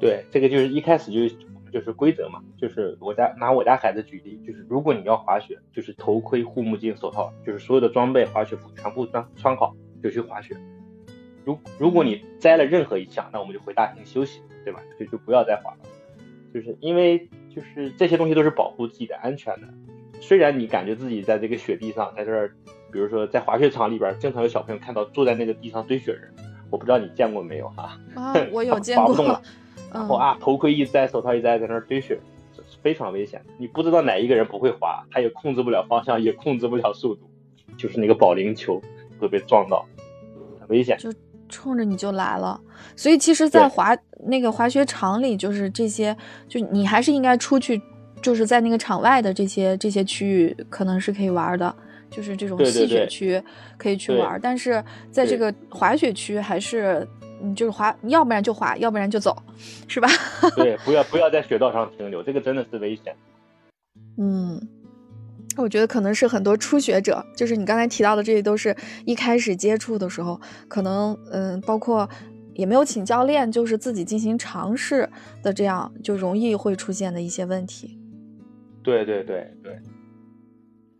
[0.00, 1.36] 对，这个就是一开始就
[1.72, 10.56] 就是规则嘛，就是我家拿我家孩子举例，就是如果你要滑雪，就是头盔、护目镜、手套，就是所有的装备、滑雪服全部穿穿好就去滑雪。
[11.44, 14.82] 如如果你摘了任何一项，那我们就回大厅休息，对吧？
[14.98, 15.78] 就就不要再滑了。
[16.52, 19.68] 就是因为就是这些东西都是保护自己的安全的。
[20.20, 22.56] 虽然你感觉自己在这个雪地上，在这儿。
[22.96, 26.32] 比如说，在滑雪场里边，经常有小朋友看到坐在那个地上堆雪人，
[26.70, 28.00] 我不知道你见过没有哈？
[28.14, 29.08] 啊， 我有见过。
[29.08, 29.42] 滑不动了，
[29.92, 32.18] 然后啊，头盔一摘，手套一摘，在那儿堆雪，
[32.82, 33.42] 非常危险。
[33.58, 37.28] 你不知道哪一个人不会滑，他也控制不了方向，也控制不了速度，
[37.76, 38.80] 就是那个保龄球
[39.20, 39.84] 会被撞到，
[40.58, 40.96] 很危险。
[40.96, 41.12] 就
[41.50, 42.58] 冲着你就来了。
[42.96, 43.94] 所以其实，在滑
[44.26, 46.16] 那个滑雪场里，就是这些，
[46.48, 47.78] 就你还是应该出去，
[48.22, 51.76] 就是在那个场外的这些这些区域，可能是可以玩的。
[52.16, 53.42] 就是这种戏雪区
[53.76, 57.06] 可以去玩，但是在这个滑雪区还是，
[57.42, 59.36] 嗯，就是滑，要不然就滑，要不然就走，
[59.86, 60.08] 是吧？
[60.56, 63.14] 对，不要不要在雪道上停留，这个真的是危险。
[64.16, 64.58] 嗯，
[65.58, 68.74] 我觉得可能是很多初学者，就是你刚才提到的这些，都是
[69.04, 72.08] 一开始接触的时候，可能嗯，包括
[72.54, 75.06] 也没有请教练，就是自己进行尝试
[75.42, 77.98] 的，这样就容易会出现的一些问题。
[78.82, 79.78] 对对对对。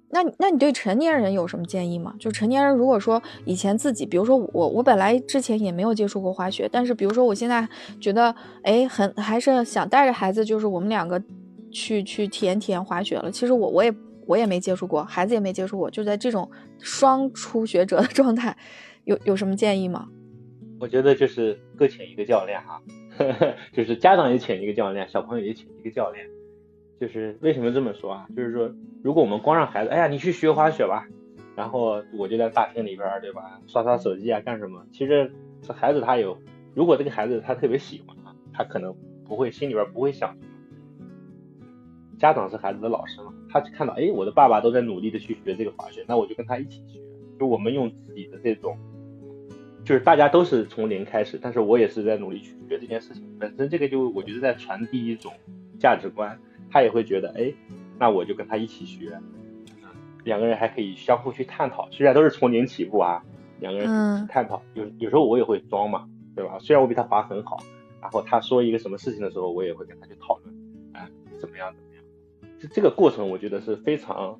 [0.08, 2.14] 那那你对成年人有什么建议吗？
[2.18, 7.68] 就成年人如果说以前自己，比如说我我本来之前也没有接触过滑雪，但是比如说我现在
[8.00, 11.20] 觉得哎很还是想带着孩子，就是我们两个
[11.70, 13.30] 去去体验体验滑雪了。
[13.30, 13.92] 其实我我也
[14.26, 18.56] 我也没接触过，孩子也没接触过，就在这种双初学者的 状态，
[19.04, 20.08] 有有什么建议吗？
[20.78, 22.80] 我觉得就是各请一个教练哈，
[23.72, 26.24] 就是家长也请一个教练，小朋友也请一个教练。
[26.98, 28.26] 就是为什么这么说啊？
[28.34, 31.06] 就是说，如果我们光让孩子，哎呀，你去学滑雪吧，
[31.54, 33.60] 然后我就在大厅里边，对吧？
[33.66, 34.86] 刷刷手机啊，干什么？
[34.92, 35.32] 其实
[35.62, 36.38] 这孩子他有，
[36.74, 40.36] 如果这个孩子他特别喜欢啊，他可能不会心里边不会想。
[42.18, 46.98] 家长是孩子的老师嘛，他看到，哎，我的爸爸都在努力的去学这个滑雪，那我就跟他一起学。
[47.38, 48.78] 就我们用自己的这种，
[49.84, 53.22] 就是大家都是从零开始，但是我也是在努力去学这件事情。
[53.38, 55.30] 本身这个就我觉得在传递一种
[55.78, 56.40] 价值观。
[56.70, 57.52] 他也会觉得，哎，
[57.98, 59.18] 那我就跟他一起学，
[60.24, 61.88] 两个人还可以相互去探讨。
[61.90, 63.22] 虽然都是从零起步啊，
[63.60, 64.62] 两个人探讨。
[64.74, 66.58] 有有时候我也会装嘛，对吧？
[66.58, 67.58] 虽然我比他滑很好，
[68.00, 70.54] 然后他说一个什么事情的时候，我也会跟他去讨论，
[70.92, 72.04] 哎，怎么样怎么样。
[72.58, 74.38] 这这个过程我觉得是非常，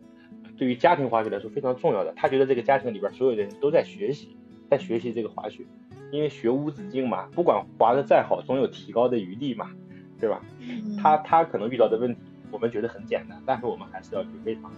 [0.57, 2.13] 对于家庭滑雪来说非常重要的。
[2.17, 4.37] 他觉得这个家庭里边所有的人都在学习，
[4.69, 5.65] 在学习这个滑雪，
[6.11, 9.71] 因为学无止境嘛，不管滑的再好，总有提高的余地嘛。
[10.21, 10.41] 对吧？
[11.01, 14.71] 他他可能遇到的问题，我们觉得很简单，但是我们还是要去非常，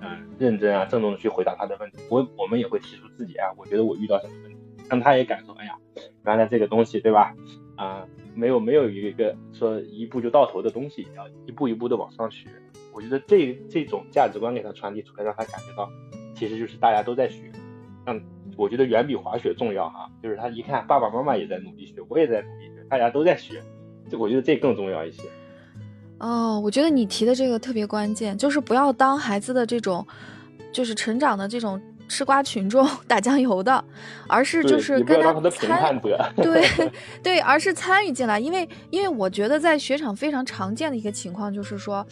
[0.00, 1.98] 嗯，认真啊，郑重的去回答他的问题。
[2.08, 5.76] 我我们也会提出自己啊，我觉得我遇到什么问题，让他也感受，哎呀，
[6.24, 7.34] 原来这个东西，对吧？
[7.76, 12.48] 啊，没有没有一个说一步就到头的东西，要一步一步的往上学。
[12.92, 15.88] 我觉得这这种价值观给他传递出来，让他感觉到
[16.34, 17.52] 其实就是大家都在学。
[18.04, 18.20] 让
[18.56, 23.62] 我觉得远比滑雪重要哈，就是他一看爸爸妈妈也在努力学，我也在努力学，大家都在学，
[24.08, 25.22] 这我觉得这更重要一些。
[26.18, 30.04] 哦，我觉得你提的这个特别关键，就是不要当孩子的这种，
[30.72, 33.84] 就是成长的这种吃瓜群众 打酱油的，
[34.26, 36.00] 而是就是跟他参
[36.34, 36.90] 对
[37.22, 42.04] 对，而是参与进来，因为因为我觉得在雪场非常常见的一个情况就是说，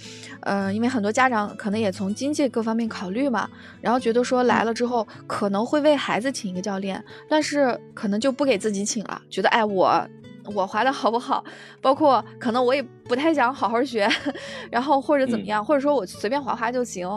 [0.42, 10.06] 呃，因为很多家长可能也从经济各方面考虑嘛，然后觉得说来了之后可能会为孩子请一个教练，但是可能就不给自己请了，觉得哎我。
[10.54, 11.44] 我滑的好不好，
[11.80, 14.08] 包括可能我也不太想好好学，
[14.70, 17.08] 然后或者怎么样，或者说我随便滑滑就行。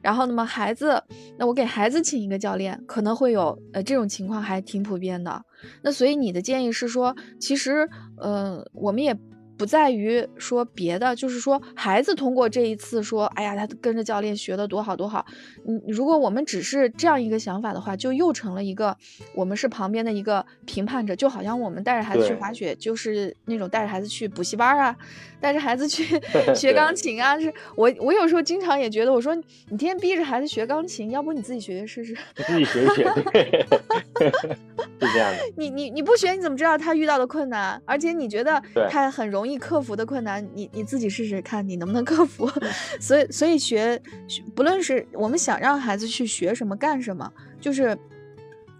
[0.00, 1.02] 然后那么孩子，
[1.38, 5.42] 那我给孩子请一个教练，可能会有呃这种情况还挺普遍的。
[5.82, 9.16] 那所以你的建议是说，其实呃我们也。
[9.64, 15.24] 不在于说别的，就是说孩子通过这一次说，哎呀，他跟着教练学的多好多好。
[15.66, 18.94] 嗯，如果我们只是这样一个想法的话，就又成了一个
[19.34, 24.94] 我们是旁边的一个评判者，就好像我们带着孩子去滑雪，就是那种带着孩子去补习班啊，
[25.40, 26.20] 带着孩子去
[26.54, 27.40] 学钢琴啊。
[27.40, 29.42] 是我我有时候经常也觉得，我说你
[29.78, 32.14] 天天逼着孩子学钢琴，要不你自己学学试试？
[32.36, 33.10] 自己学学，
[35.00, 35.38] 是这样的。
[35.56, 37.80] 你你你不学，你怎么知道他遇到的困难？
[37.86, 39.53] 而且你觉得他很容易。
[39.54, 42.50] 易克服的困难，你你自己试试看，你能不能克服？
[43.00, 44.00] 所以所以学，
[44.54, 47.96] 不论是我们想让孩子去学什么干什么，就是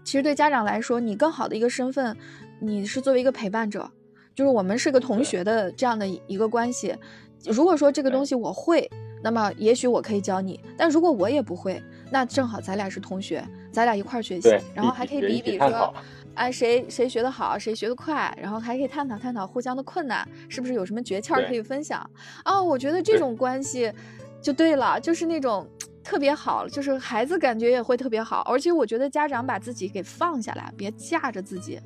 [0.03, 2.15] 其实对家长来说，你更好的一个身份，
[2.59, 3.89] 你是作为一个陪伴者，
[4.35, 6.95] 就是我们是个同学的这样的一个关系。
[7.45, 8.89] 如果说这个东西我会，
[9.23, 15.93] 那么也许我可以教你；但如果我也不会，那正好咱俩是同学，咱俩一块儿学习，然后还可以比一比说。
[16.35, 22.07] 哎，谁谁学得好，谁学得快，然后还可以探讨探讨互相的困难，是不是有什么诀窍可以分享？
[22.43, 23.91] 哦，我觉得这种关系
[24.41, 25.67] 就对了，就是那种
[26.03, 31.79] 特别好，就是孩子感觉也会特别好，而且我觉得家长把自己给放下来，别架着自己，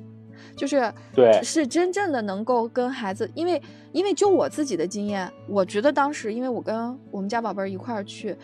[0.56, 8.36] 就是对，是真正的能够跟孩子，因为因为就我自己的经验，我觉得当时因为我跟我们家宝贝儿一块儿去，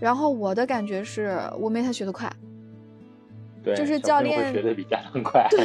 [0.00, 2.30] 然后我的感觉是我没他学得快。
[3.64, 5.64] 就是教练学的比家长快，对，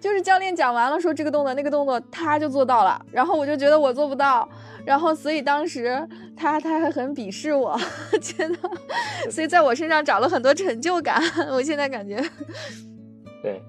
[0.00, 4.48] 就是教练讲完了说这个动作那个动作他就做到了，然后我就觉得我做不到，
[4.86, 7.78] 然后所以当时他他还很鄙视我，
[8.22, 8.56] 觉得，
[9.30, 11.20] 所以在我身上找了很多成就感。
[11.50, 12.16] 我现在感觉，
[13.42, 13.60] 对，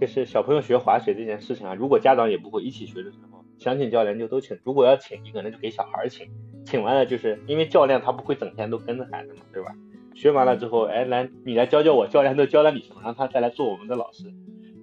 [0.00, 6.28] 就是小朋友学滑雪这件事情啊，如果家长也不会一起学的时候，想请教练就都请，如果要请一个，那就给小孩请，
[6.64, 9.72] 请完了就是因为教练他不会整天都跟着孩子嘛，对吧？
[10.18, 14.24] 学完了之后，哎，来你来教教我，教练都教了你什么，让他再来做我们的老师，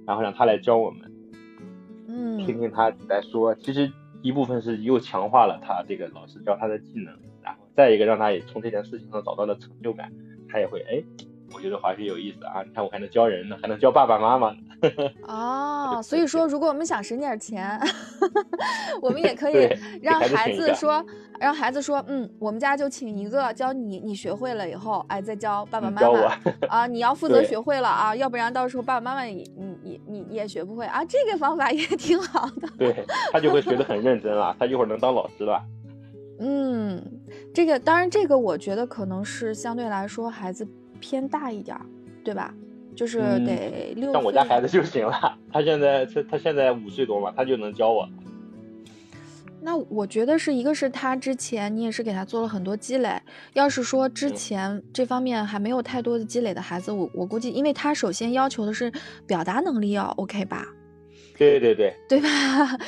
[0.08, 1.12] 然后让他来教我们，
[2.08, 3.54] 嗯，听听他来说。
[3.56, 10.10] 其实一部分是又强化了他这个老师教他的技能，然后再一个让他也从这件事情上找到了成就感，
[10.48, 11.04] 他也会哎。
[11.56, 12.62] 我觉得滑雪有意思啊！
[12.68, 14.54] 你看我还能教人呢，还能教爸爸妈妈。
[15.26, 17.80] 哦， 所以说，如果我们想省点钱，
[19.02, 19.70] 我们也可以
[20.02, 21.04] 让孩子说，
[21.40, 26.38] 让孩子说，嗯，我们家就请一个教你，你学会了以后，哎，再教爸爸妈妈。
[26.68, 31.06] 啊，你要负责学会了啊，要不然到时候爸爸妈妈也你你你也学不会啊。
[31.06, 32.68] 这个方法也挺好的。
[32.78, 35.64] 对他就会学得很认真了，他一会儿能当老师了。
[36.38, 37.02] 嗯，
[37.54, 40.68] 这个当然，这个我觉得可能是相对来说孩子。
[41.06, 41.86] 偏大一点儿，
[42.24, 42.52] 对吧？
[42.96, 44.12] 就是得六。
[44.12, 48.10] 像我家孩子就行了，他现在他他现在五岁多嘛，他就能教我。
[49.62, 53.22] 那我觉得是一个是他之前你也是给他做了很多积累，
[53.54, 58.92] 要是说之前这方面还没有太多的积累的孩子，我我估计，因为他首先要求的是
[59.28, 60.66] 表达能力要 OK 吧。
[61.38, 62.30] 对对对，对吧？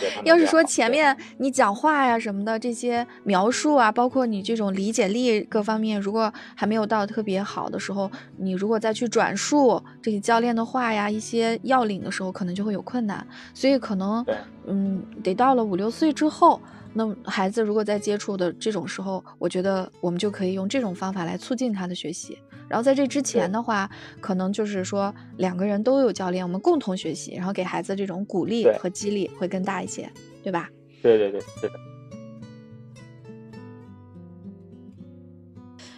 [0.23, 13.25] 要是说前面你讲话呀什么的这些描述啊，包括你这种理解力各方面，如果还没有到特别好的时候，你如果再去转述这些教练的话呀，一些要领的时候，可能就会有困难。
[13.53, 14.25] 所以可能，
[14.65, 16.61] 嗯，得到了五六岁之后。
[16.93, 22.39] 那孩子如果在接触的这种时候，我觉得我们就可以用这种方法来促进他的学习。
[22.67, 30.11] 然后在这之前的话，可能就是说两个人都有教练，我们共同学习，然后给孩子这种鼓励和激励会更大一些，
[30.43, 30.69] 对吧？
[31.01, 31.73] 对对对，是的。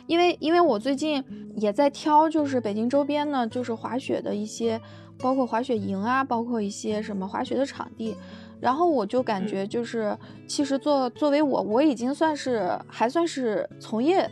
[0.06, 1.24] 因为因为我最近
[1.56, 4.82] 也在挑，就是北京周边呢，就是滑雪的一些，
[5.20, 8.16] 包括滑雪营啊，包括一些什么滑雪的场地。
[8.60, 14.30] 然后我就感觉就是，其实作作为我，我已经算是还算是从业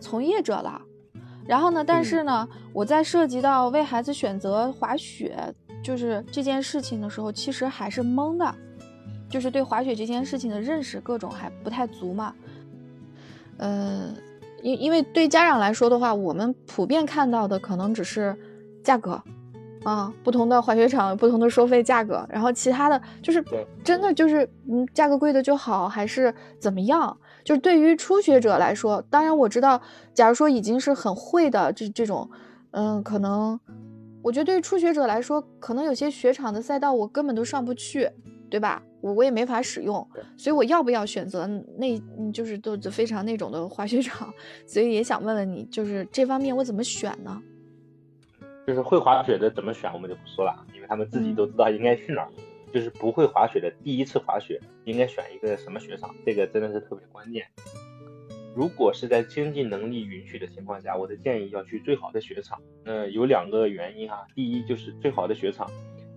[0.00, 0.82] 从业者了。
[1.48, 5.34] 然后呢，但是呢，我在涉及到为孩子选择滑雪
[5.82, 8.54] 就是这件事情的时候，其实还是懵的。
[9.30, 12.34] 就是对滑雪这件事情的认识各种还不太足嘛。
[13.56, 14.14] 呃，
[14.62, 18.36] 因因为对家长来说的话，我们普遍看到的可能只是
[18.84, 19.22] 价格。
[19.84, 23.42] 啊，不同的滑雪场，不同的收费价格，然后其他的就是
[23.84, 27.16] 真的就是，嗯，价格贵的就好，还是怎么样？
[27.48, 29.80] 就是对于初学者来说，当然我知道，
[30.12, 32.28] 假如说已经是很会的这这种，
[32.72, 33.58] 嗯，可能
[34.20, 38.06] 我觉得对于初学者来说，可能有些雪场的赛道我根本都上不去，
[38.50, 38.82] 对吧？
[39.00, 40.06] 我我也没法使用，
[40.36, 41.46] 所以我要不要选择
[41.78, 41.98] 那，
[42.34, 44.30] 就是都非常那种的滑雪场？
[44.66, 47.40] 所以也想问问你，就是这方面我怎么选呢？
[48.66, 52.28] 就是会滑雪的怎么选，我们就不说了，因为他们自己都知道应该去哪儿。
[52.72, 57.46] 就是不会滑雪的第一次滑雪，应该选一个什么雪场，这个真的是特别关键。
[58.54, 62.60] 如果是在经济能力允许的情况下，我的建议要去最好的雪场。
[62.84, 65.70] 那有两个原因哈，第一就是最好的雪场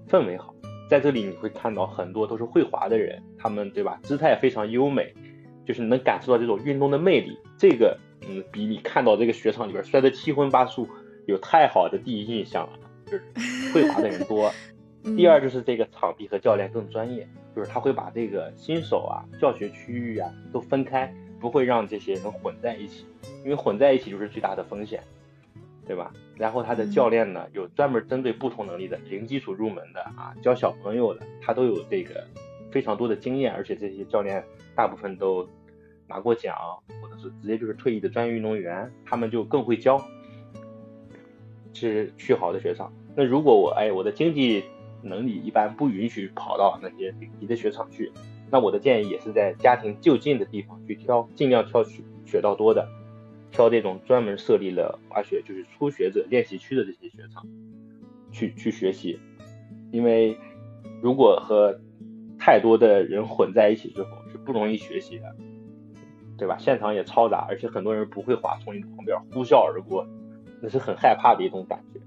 [0.10, 0.56] 氛围好，
[0.90, 5.14] 在这里你会看到很多都是会滑的人，他们对吧，姿态非常优美，
[5.66, 7.38] 就是能感受到这种运动的魅力。
[7.58, 10.88] 这个嗯，比你看到这个雪场里边摔得七荤八素。
[11.28, 13.24] 有太好的第一印象了，就是
[13.72, 14.52] 会滑的人多。
[15.04, 23.06] 第二就是这个场地和教练更专业，就是他会把这个新手啊、教学区域啊都分开，不会让这些人混在一起，
[23.44, 25.02] 因为混在一起就是最大的风险，
[25.88, 26.14] 对吧？
[26.38, 32.24] 然后他的教练呢，有专门针对不同能力的，零基础入门的啊，教小朋友的，他都有这个
[32.72, 34.44] 非常多的经验，而且这些教练
[34.76, 35.48] 大部分都
[36.08, 36.56] 拿过奖，
[37.02, 40.00] 或者是直接就是退役的专业运动员，他们就更会教。
[41.74, 42.92] 是去好的学校。
[43.16, 44.64] 那如果我哎我的经济
[45.04, 48.12] 能力一般不允许跑到那些顶级的雪场去，
[48.50, 52.88] 那我的建议也是在家庭就近的地方去挑，尽量挑雪雪道多的，
[53.52, 57.46] 挑这种专门设立了滑雪就是初学者练习区的这些雪场
[58.32, 59.20] 去去学习。
[59.92, 60.38] 因为
[61.02, 61.80] 如果和
[62.40, 65.36] 太多的人混在一起之后是不容易学习的，
[66.38, 66.58] 对吧？
[66.58, 70.08] 现场也嘈杂，而且很多人不会滑，从你旁边呼啸而过。
[70.64, 72.00] 那是很害怕的一种感觉，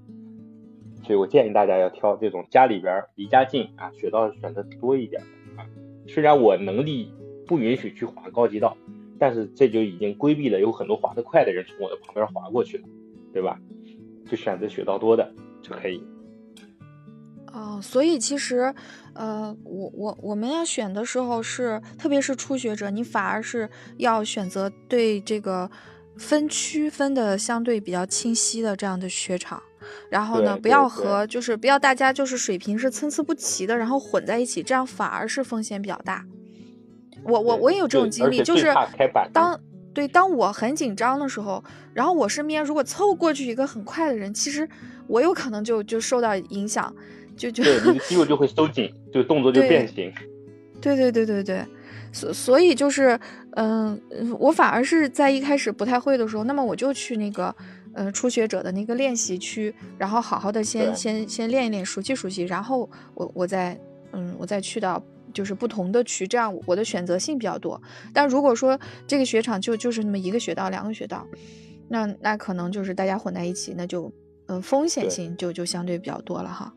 [1.05, 5.65] 所以我建议大家要挑这种家里边离家近啊，雪道选择多一点的啊。
[6.07, 7.13] 虽然我能力
[7.45, 8.75] 不允许去滑高级道，
[9.19, 12.87] 但是这就已经规避了有很多滑得快的人从我的旁边滑过去了，
[13.31, 13.59] 对吧？
[14.27, 16.03] 就选择雪道多的就可以。
[17.53, 18.73] 哦，所以其实，
[19.13, 25.69] 呃，我我我们要选的时候是，特别是初学者，你反而是要选择对这个。
[26.17, 29.61] 分区分的相对比较清晰的这样的雪场，
[30.09, 36.25] 然后呢，不要和就是不要大家就是水平是参差不齐的，然后混在一起，这样反而是风险比较大。
[37.23, 38.73] 我我我也有这种经历，就是
[39.33, 39.59] 当
[39.93, 44.67] 对当我很紧张的时候，然后我身边如果凑过去一个很快的人，其实
[45.07, 46.93] 我有可能就就受到影响，
[47.35, 50.13] 就就对，你的肌肉就会收紧，就动作就变形。
[50.81, 51.65] 对对对对对。
[52.11, 53.19] 所所以就是，
[53.57, 53.99] 嗯，
[54.39, 57.53] 我反而是在一开始不太会的时候，那么我就去那个，
[57.95, 63.79] 呃，初学者的那个练习区，然后好好的先先先练一练，熟悉熟悉，然后我我再，
[64.11, 65.01] 嗯，我再去到
[65.33, 67.81] 就是不同的区，这样我的选择性比较多。
[68.13, 68.77] 但如果说
[69.07, 71.25] 这个雪场就就是那么一个雪道，两个雪道，
[71.87, 74.11] 那那可能就是大家混在一起，那就，
[74.47, 76.73] 嗯，风险性就就相对比较多了哈。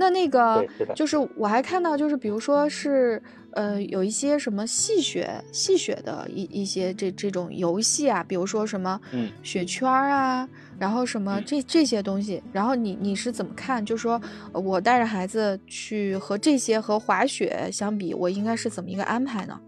[0.00, 3.22] 那那个就是我还看到就是比如说是。
[3.52, 9.00] 呃，有一些什么戏雪、戏雪的一一些这这种游戏啊，比如说什么
[9.42, 13.84] 雪圈啊，然后什么这这些东西，然后你你是怎么看？
[13.84, 19.60] 就说我带着孩子去和这些和滑雪相比，我应该是怎么一个安排呢？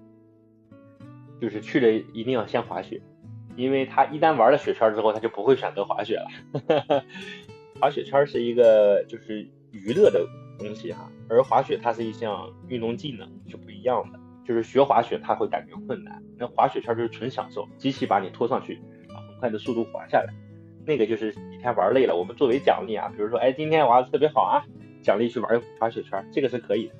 [1.40, 3.02] 就是去了一定要先滑雪，
[3.56, 7.04] 因为他一旦玩了雪圈之后，他就不会选择滑雪了。
[7.80, 10.24] 滑雪圈是一个就是娱乐的。
[10.58, 14.20] 东西哈，而滑雪它是一项运动技能，是不一样的。
[14.46, 16.22] 就是学滑雪，他会感觉困难。
[16.38, 18.74] 那滑雪圈就是纯享受，机器把你拖上去，
[19.08, 20.32] 啊，很快的速度滑下来。
[20.86, 24.62] 那个就是一天玩累了，我们作为奖励啊，比如说，哎，今天玩的特别好啊，
[25.02, 26.94] 奖励去玩滑雪圈，这个是可以的。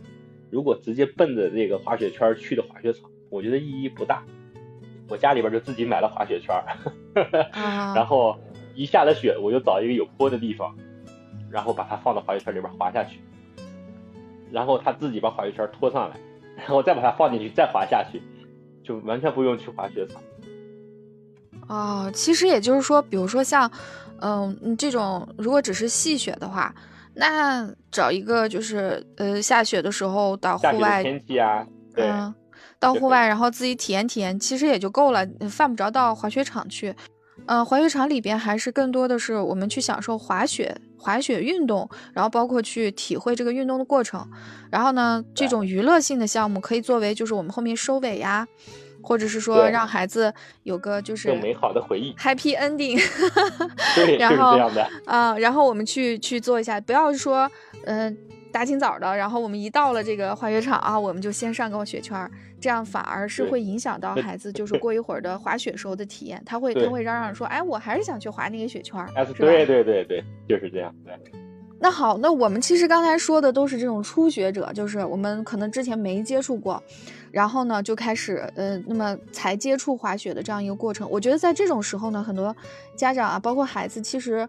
[0.51, 4.25] 如果直接奔着这个滑雪圈去的滑雪场，我觉得意义不大。
[5.09, 6.55] 我家里边就自己买了滑雪圈，
[7.95, 8.37] 然后
[8.75, 10.77] 一下了雪，我就找一个有坡的地方，
[11.53, 13.20] 然后把它放到滑雪圈里边滑下去。
[14.50, 16.16] 然后他自己把滑雪圈拖上来，
[16.57, 18.20] 然后再把它放进去，再滑下去，
[18.82, 20.20] 就完全不用去滑雪场。
[21.68, 23.70] 哦，其实也就是说，比如说像，
[24.20, 26.74] 嗯，这种如果只是细雪的话，
[27.14, 32.34] 那找一个就是呃下雪的时候到户外天气啊，嗯，
[32.78, 36.94] 到户外然后自己体验体验，其实也就够了，犯不着到滑雪场去。
[37.46, 40.76] 嗯，滑雪场里边还是更多的是我们去享受滑雪。
[41.03, 44.24] 滑雪运动，然后包括去体会这个运动的过程。
[44.70, 48.46] 然后呢，这种娱乐性的项目可以作为就是我们后面收尾呀，
[49.03, 50.32] 或者是说让孩子
[50.62, 53.03] 有个就是更美好的回忆，Happy Ending。
[53.96, 57.50] 对， 然后这样的啊，然后我们去去做一下，不要说
[57.84, 58.16] 嗯。
[58.53, 62.30] 大清早的，然后我们一到了这个滑雪场啊，我们就先上个雪圈，
[62.61, 66.40] 这样反而是会影响到孩子，就是过一会儿的滑雪时候的体验。
[66.44, 69.05] 他会他会嚷嚷说：“哎，我还是想去滑那个雪圈。”
[69.38, 70.94] 对对对对，就是这样。
[71.05, 71.14] 对。
[71.80, 76.80] 那好，那我们其实刚才说的都是这种初学者，就是我们可能之前没接触过，
[77.32, 81.09] 然后呢就开始呃，那么才接触滑雪的这样一个过程。
[81.11, 82.55] 我觉得在这种时候呢，很多
[82.94, 84.48] 家长啊，包括孩子，其实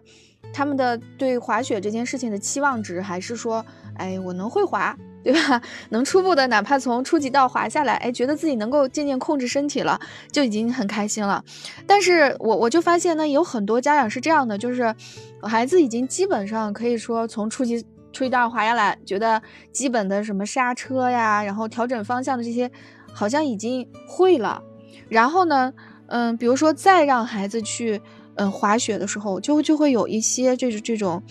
[0.52, 3.64] 他们的对滑雪这件事情的期望值还是说。
[3.96, 5.60] 哎，我能会滑，对吧？
[5.90, 9.98] 能初步的，哪怕从初级道滑下来，哎，觉得自己能够渐渐控制身体了，
[10.30, 11.44] 就已经很开心了。
[11.86, 14.94] 但是我我就发现呢，有很多家长是这样的，就是
[15.42, 17.80] 孩子已经基本上可以说从初级
[18.12, 19.40] 初级道滑下来，觉得
[19.72, 22.70] 基本的什么刹车呀，然后调整方向的这些，
[23.12, 24.62] 好像已经会了。
[25.08, 25.72] 然后呢，
[26.06, 28.00] 嗯，比如说再让孩子去
[28.36, 31.22] 嗯滑雪的时候，就就会有一些这种这种，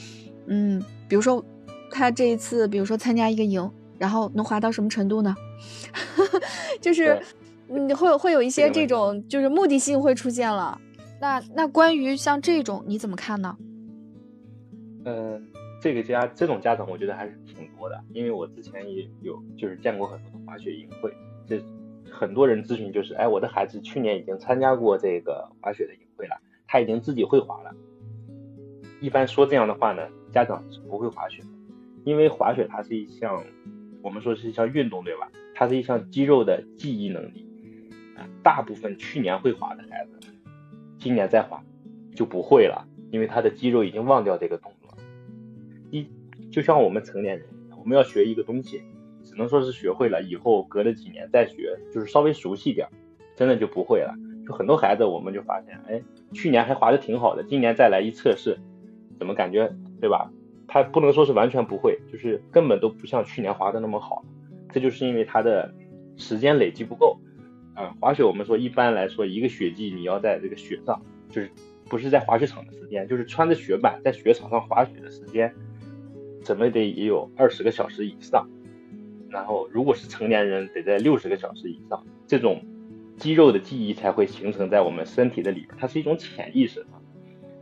[0.47, 1.43] 嗯，比如说。
[1.93, 3.69] 他这一次，比如说参加一个营，
[3.99, 5.35] 然后能滑到什么程度呢？
[6.81, 7.21] 就是，
[7.69, 10.81] 嗯，会会有一些这种，就是目的性会出现了。
[11.21, 13.55] 那那关于像这种，你怎么看呢？
[15.05, 15.47] 嗯，
[15.79, 21.13] 这个家这种家长，我觉得还是挺多的，因为我之前也有就是见过很多的滑雪营会，
[21.47, 21.63] 这
[22.11, 26.35] 很多人咨询就是，哎，我的孩子去年已经参加过这个滑雪的营会了，
[26.67, 27.71] 他已经自己会滑了。
[28.99, 31.43] 一般说这样的话呢，家长是不会滑雪。
[32.03, 33.43] 因为滑雪它是一项，
[34.01, 35.29] 我们说是一项运动，对吧？
[35.55, 37.47] 它是一项肌肉的记忆能力
[38.17, 38.27] 啊。
[38.43, 40.19] 大部分去年会滑的孩子，
[40.97, 41.63] 今年再滑
[42.15, 44.97] 就不会了，因为他的肌肉已经忘掉这个动作。
[45.91, 46.07] 一
[46.51, 47.47] 就像我们成年人，
[47.79, 48.81] 我们要学一个东西，
[49.23, 52.87] 只能说是学会了，以后隔了几年再学，就是稍微熟悉点，
[53.35, 54.13] 真的就不会了。
[54.45, 58.59] 就很多孩子，我们就发现，哎，去年还滑的挺好的，今年再来一测试，
[59.17, 60.29] 怎么感觉，对吧？
[60.67, 64.23] 他不能说是完全不会，就是根本都不像去年滑的那么好，
[64.71, 65.73] 这就是因为他的
[66.17, 67.19] 时间累积不够
[67.75, 67.95] 啊。
[67.99, 71.51] 滑雪我们说一般来说一个雪季你要在这个雪上，就是
[71.85, 75.53] 不是在滑雪场的时间，就是穿着雪板在雪场上滑雪的时间，
[76.41, 78.49] 怎么得也有二十个小时以上。
[79.29, 82.63] 然后如果是成年人，得在六十个小时以上，这种
[83.17, 86.85] 肌肉的记忆才会形成在我们身体的里边，它是一种潜意识。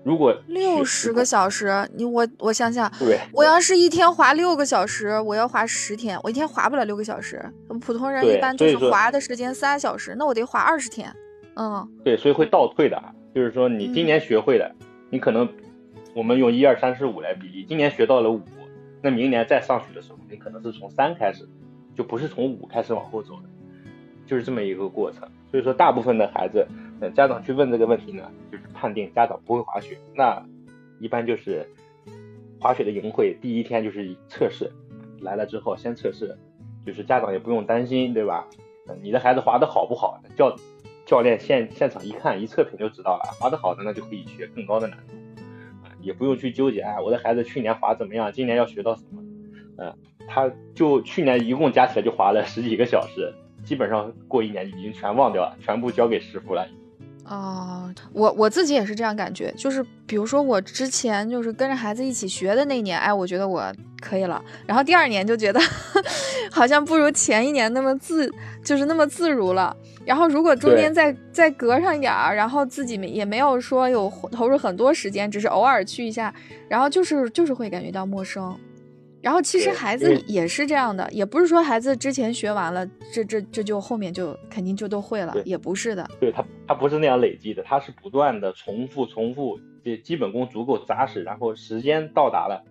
[0.04, 7.44] 如果六十个小时，你我我想想，对，我要是一天滑六个小时，我要滑十天，我一天滑不了六个小时。
[7.80, 11.14] 普通人一般就是滑的时间三小时，那我得滑二十天。
[11.56, 13.02] 嗯，对，所以会倒退的，
[13.36, 14.74] 就是说你今年学会的，
[15.10, 15.48] 你可能
[16.16, 18.42] 我们用一二三四五来比例，今年学到了五，
[19.02, 21.48] 那明年再上去的时候，你可能是从三开始，
[21.96, 23.50] 就不是从五开始往后走的，
[24.26, 25.30] 就是这么一个过程。
[25.52, 29.98] 所以说，大部分的孩子，嗯，家长去问这个问题呢，就是判定家长不会滑雪。
[30.16, 30.46] 那
[31.00, 31.68] 一般就是
[32.60, 34.72] 滑雪的营会第一天就是测试，
[35.20, 36.38] 来了之后先测试，
[36.86, 38.48] 就是家长也不用担心，对吧？
[39.02, 40.56] 你的孩子滑的好不好，教
[41.06, 45.14] 教练现现场一看一测评就知道了，滑的好的那就可以学更高的难度，
[46.02, 49.24] 也不用去纠结，哎，我的孩子去年滑怎么样，今年要学到什么？
[49.78, 49.98] 嗯，
[50.28, 53.34] 他就去年一共加起来就滑了十几个小时。
[53.64, 56.68] 基本上过一年已经全忘掉了，全部交给师傅了。
[57.32, 63.64] 哦，我我自己也是这样感觉，就是比如说我之前就是跟着孩子一起学的那年，哎，我觉得我
[64.02, 64.44] 可以了。
[64.68, 65.60] 然后第二年就觉得
[66.52, 68.30] 好像不如前一年那么自，
[68.66, 69.74] 就是那么自如了。
[70.04, 76.34] 然后如果中间再再隔上一点儿，然后自己没也没有说有投入很多时间，只是偶尔去一下，
[76.68, 78.54] 然后就是就是会感觉到陌生。
[79.22, 86.10] 然后其实孩子也是这样的，也不是说孩子之前学完了，这这这就后面就肯定就都会了，也不是的。
[86.20, 92.64] 对他，他不是那样累积的，他是不断的重复重复，这基本功足够扎实，然后时间到达了，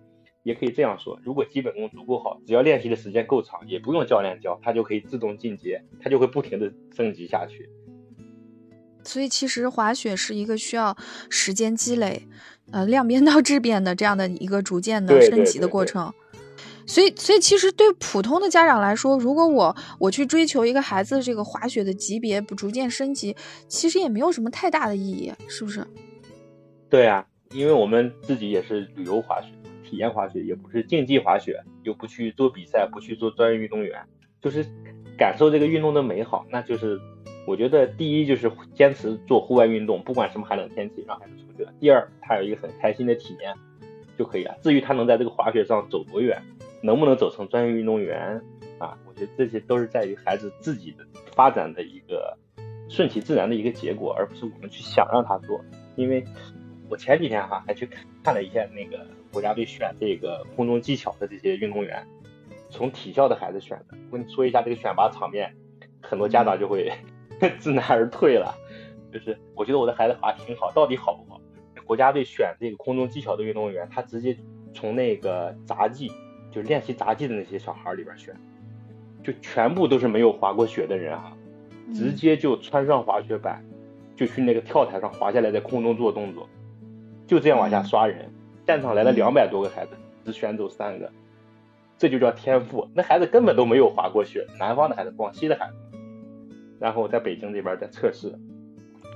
[0.43, 7.69] 也可以这样说，如果基本功足够好，只要练习的时间够长，也不用教练教，他就可以自动进阶，他就会不停的升级下去。
[9.03, 10.95] 所以其实滑雪是一个需要
[11.29, 12.27] 时间积累，
[12.71, 16.13] 呃，量变到质变的这样的一个逐渐的升级的过程。
[16.91, 23.33] 所以，所以其实对普通的家长来说，如果我我去追求一个孩子这个滑雪的级别不逐渐升级，
[23.69, 25.87] 其实也没有什么太大的意义，是不是？
[26.89, 29.47] 对啊，因为我们自己也是旅游滑雪、
[29.89, 33.97] 体验滑雪，也不是竞技滑雪，又不去做比赛，不去做专业运动员，
[34.41, 34.65] 就是
[35.17, 36.45] 感受这个运动的美好。
[36.49, 36.99] 那就是
[37.47, 41.71] 我觉得第一就是坚持做户外运动，不管什么寒冷天气，让孩子出去了。
[41.79, 43.55] 第二，他有一个很开心的体验。
[44.17, 44.55] 就可以了。
[44.61, 46.39] 至于他能在这个滑雪上走多远，
[46.81, 48.41] 能不能走成专业运动员
[48.79, 51.05] 啊，我觉得这些都是在于孩子自己的
[51.35, 52.37] 发展的一个
[52.89, 55.63] 顺其自然的一个结果，而不是我们去想让他做。
[55.95, 56.23] 因为
[56.89, 62.05] 我前几天哈还去看看了一下那个国家队选这个空中技巧的这些运动员，
[62.69, 63.97] 从体校的孩子选的。
[64.09, 65.55] 我跟你说一下这个选拔场面，
[66.01, 66.91] 很多家长就会
[67.59, 68.55] 知难而退了。
[69.13, 71.39] 就是我觉得我的孩子滑挺好，到底好不好？
[71.85, 74.37] 国家队选这个空中技巧的运动员，他直接
[74.73, 76.09] 从那个杂技，
[76.51, 78.35] 就练习杂技的那些小孩里边选，
[79.23, 81.33] 就全部都是没有滑过雪的人啊，
[81.93, 83.63] 直接就穿上滑雪板，
[84.15, 86.47] 就去那个跳台上滑下来，在空中做动作，
[87.25, 88.29] 就这样往下刷人。
[88.67, 89.91] 现场来了两百多个孩子，
[90.23, 91.11] 只选走三个，
[91.97, 92.87] 这就叫天赋。
[92.93, 95.97] 那孩子根本都没有滑过雪，南方的孩子，广西的孩子，
[96.79, 98.37] 然后在北京这边在测试。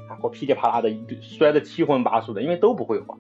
[0.08, 3.18] 然后噼里啪啦的摔得七荤八素的，因为都不会滑，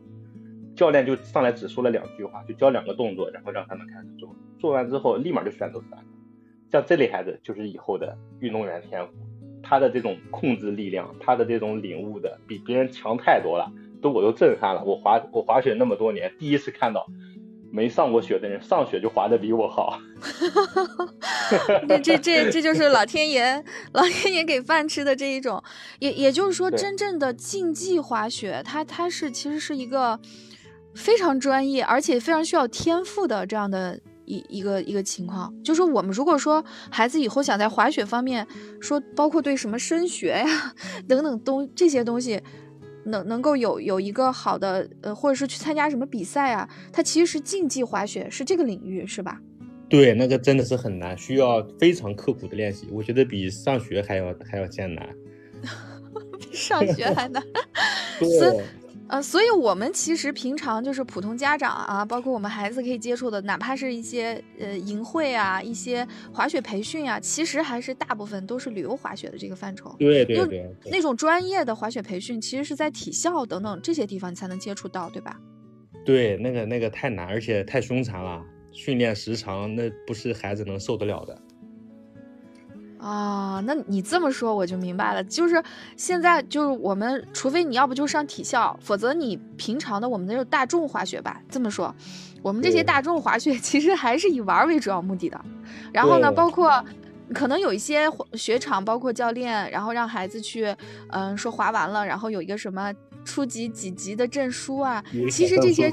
[0.75, 4.35] 教练就上来只说了两句话，就教两个动作，然后让他们开始做。
[4.59, 6.05] 做完之后立马就选走三个。
[6.71, 9.13] 像这类孩子就是以后的运动员天赋，
[9.63, 13.71] 他的这种控制力量，他的这种领悟的比别人强太多了，
[14.01, 14.83] 都我都震撼了。
[14.83, 17.07] 我滑我滑雪那么多年，第一次看到。
[17.71, 19.99] 没上过雪的人上雪就滑的比我好，
[21.89, 23.61] 这这这这就是老天爷
[23.91, 25.61] 老天爷给饭吃的这一种，
[25.99, 30.17] 也也就是说，真正的竞技滑雪，它它是其实是一个
[30.95, 35.53] 非常专业而且非常需要天赋的这样的一一个一个情况。
[35.63, 38.47] 就是我们如果说孩子以后想在滑雪方面
[38.79, 40.73] 说，包括对什么升学呀
[41.07, 42.41] 等等东这些东西。
[43.07, 46.67] 能能够有有一个好的呃，或者是去参加什么比赛啊？
[46.91, 49.39] 它其实是竞技滑雪，是这个领域，是吧？
[49.87, 52.87] 对，那个真的是很难，需要非常刻苦的练习。
[52.91, 55.07] 我觉得比上学还要还要艰难，
[56.39, 57.43] 比上学还难。
[58.19, 58.63] 对。
[59.07, 69.95] 呃，所以我们其实平常就是普通家长啊，包括我们孩子可以接触的，哪怕是一些呃营会啊，一些滑雪培训啊，其实还是大部分都是旅游滑雪的这个范畴。
[69.99, 70.75] 对对对。
[70.85, 75.39] 那种专业的滑雪培训，其实是在体校等等这些地方你才能接触到，对吧？
[76.03, 81.41] 对，那个那个太难，而且太凶残了，训练时长那不是孩子能受得了的。
[83.05, 85.63] 啊，那你这么说我就明白了，就是
[85.95, 91.39] 现在就是我们，除非你要不就上体校，否则你平常的我们那种大众滑雪吧。
[91.47, 91.93] 这么说，
[92.41, 95.39] 我们这些大众滑雪 其实还是以玩为主要目的的。
[95.93, 96.83] 然后呢，包括
[97.31, 100.75] 可能有一些雪场，包括教练，然后让孩子去，
[101.09, 102.91] 嗯，说滑完了，然后有一个什么
[103.23, 105.91] 初级几级的证书啊，其实这些。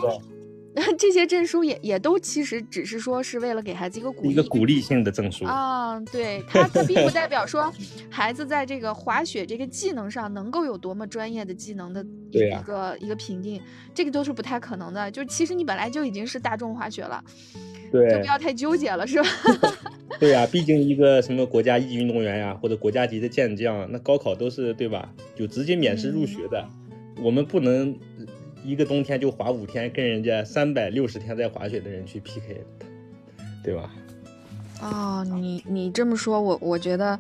[0.99, 7.71] 这些证书也也都其实只是说是为了给孩子一个鼓励，一个鼓励性的证书啊，对 他他并不代表说
[8.09, 13.61] 孩子在这个滑雪这个技能上能够有多么专业的技能的一个一个评定，
[13.93, 15.11] 这个都是不太可能的。
[15.11, 17.23] 就其实你本来就已经是大众滑雪了，
[17.93, 19.29] 对，就不要太纠结了，是吧？
[20.19, 25.13] 对呀，毕竟一个什么国家一级运动员呀，或者国家级的健将，那高考都是对吧？
[25.37, 26.67] 就直接免试入学的，
[27.23, 27.95] 我们不能。
[28.65, 32.65] 一个冬天就滑五天，跟人家三百六十天在滑雪的人去 PK，
[33.63, 33.91] 对吧？
[34.81, 37.19] 哦，你你这么说，我我觉得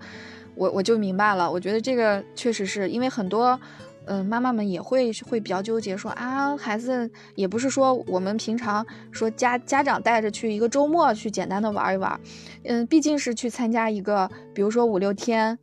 [0.54, 1.50] 我我就明白了。
[1.50, 3.58] 我觉得这个确实是因为很多
[4.06, 12.20] 嗯妈妈们也会会比较纠结，说啊孩子也不是说我们平常说家家长带着去一个周末去简单的玩一玩，
[12.64, 15.58] 嗯，毕竟是去参加一个比如说五六天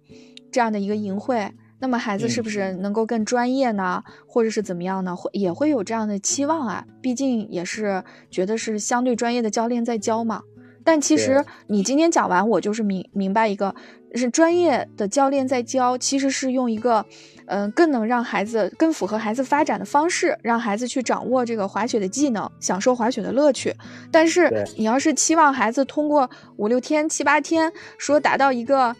[0.51, 1.51] 这样的一个营会。
[1.79, 5.15] 那么孩子是不是能够更专业呢，或者是怎么样呢？
[5.15, 10.41] 会也会有这样的期望啊，毕竟也是觉得是相对专业的教练在教嘛。
[10.83, 13.75] 但其实你今天讲完，我就是明明白一个，
[14.15, 17.05] 是专业的教练在教，其实是用一个，
[17.45, 23.75] 嗯，更能让孩子更符合孩子发展的方式，让孩子去掌握这个滑雪的技能，享受滑雪的乐趣。
[24.11, 28.95] 但是你要是期望孩子通过五六天、七八天，说达到一个。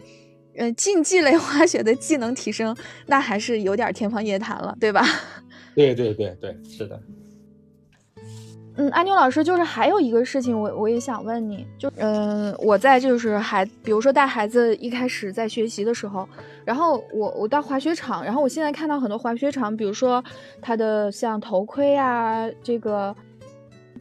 [0.56, 2.76] 呃，竞技类 滑雪的技能提升，
[3.06, 5.04] 那还是有点天方夜谭了，对吧？
[5.74, 7.00] 对对对对，是的。
[8.76, 16.26] 嗯，阿妞老师，就是还有一个事情，我我也想问你，就嗯，我在就是孩，比如说带孩子一开始在学习的时候，
[16.64, 20.22] 然后我我到滑雪场，然后我现在看到很多滑雪场，比如说
[20.62, 23.14] 它的像头盔啊，这个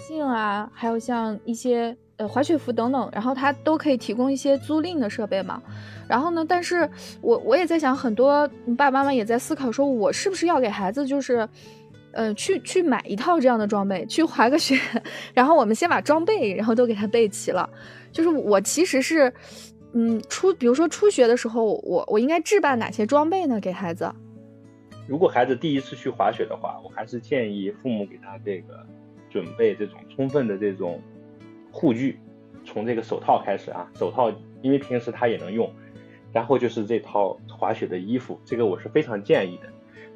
[0.07, 5.61] 镜啊，还有像一些呃滑雪服等等，然后它都可以提供一些租赁的设备嘛。
[6.07, 6.45] 然后呢？
[6.47, 6.87] 但是
[7.21, 8.47] 我我也在想，很多
[8.77, 11.47] 爸爸妈妈也在思考，说我是不是要给孩子，就是，
[12.11, 14.75] 呃，去去买一套这样的装备，去滑个雪。
[15.33, 17.69] 然后我们先把装备，然后都给他备齐了。
[18.11, 19.31] 就是我其实是，
[19.93, 23.59] 嗯，初比如说初学的时候，我我应该置办哪些装备呢？
[23.59, 24.11] 给孩子？
[25.07, 28.85] 如果孩子第一次去滑雪的话，我还是建议父母给他这个
[29.29, 30.99] 准备这种充分的这种
[31.71, 32.19] 护具，
[32.65, 35.71] 从这个手套开始啊，手套因为平时他也能用，
[36.33, 39.63] 然后就是这套滑雪的衣服，这个我是非常建议的。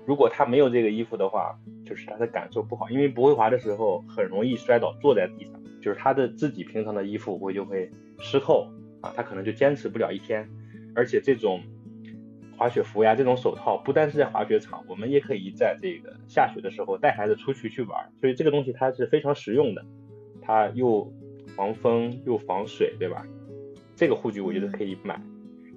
[0.06, 7.90] 如果他没有这个衣服的话，就是他的感受不好，因为不会滑的时候很容易摔倒坐在地上，就是他的自己平常的衣服会就会
[8.20, 8.68] 湿透
[9.02, 10.50] 啊，他可能就坚持不了一天，
[10.96, 11.62] 而且这种。
[12.56, 18.08] 滑雪服呀，这种手套不单是在滑雪场，我们也可以在这个下雪的时候带孩子出去去玩。
[18.22, 19.84] 所以这个东西它是非常实用的，
[20.40, 21.12] 它又
[21.56, 23.26] 防风又防水，对吧？
[23.96, 25.22] 这个护具我觉得可以买。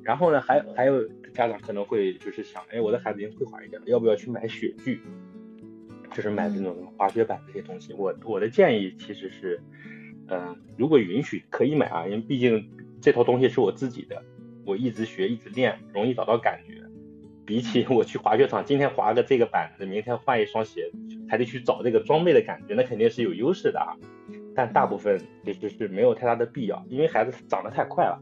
[0.02, 5.00] 然后呢，还还有家长可能会就是想，哎，我的孩子已经会滑一点了，要不要去买雪具？
[6.12, 7.92] 就是买这种滑雪板这些东西。
[7.92, 9.60] 我我的建议其实是，
[10.28, 12.70] 嗯，如果允许可以买啊，因为毕竟
[13.02, 14.22] 这套东西是我自己的。
[14.64, 16.82] 我一直学，一直练，容易找到感觉。
[17.44, 20.90] 比起我去滑雪场，今天滑个这个板子，明天换一双鞋，
[21.28, 23.94] 还得去找这个装备的感觉，那肯定是有优势的啊。
[24.56, 28.18] 但大部分其实是没有太大的必要，因为孩子长得太快了，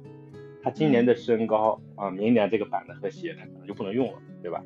[0.62, 4.60] 他今年的身高啊，明年这个板子和鞋他可能就不能用了，对吧？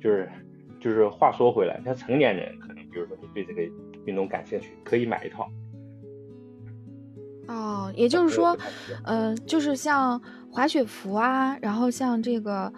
[0.00, 0.30] 就是
[0.78, 3.62] 就是话说回来，像成年人可能，比如说你对这个
[4.04, 5.50] 运动感兴趣，可以买一套。
[7.48, 8.56] 哦，也就是说，
[9.04, 10.20] 呃，就是像。
[10.52, 12.72] 滑雪服啊，然后像这个，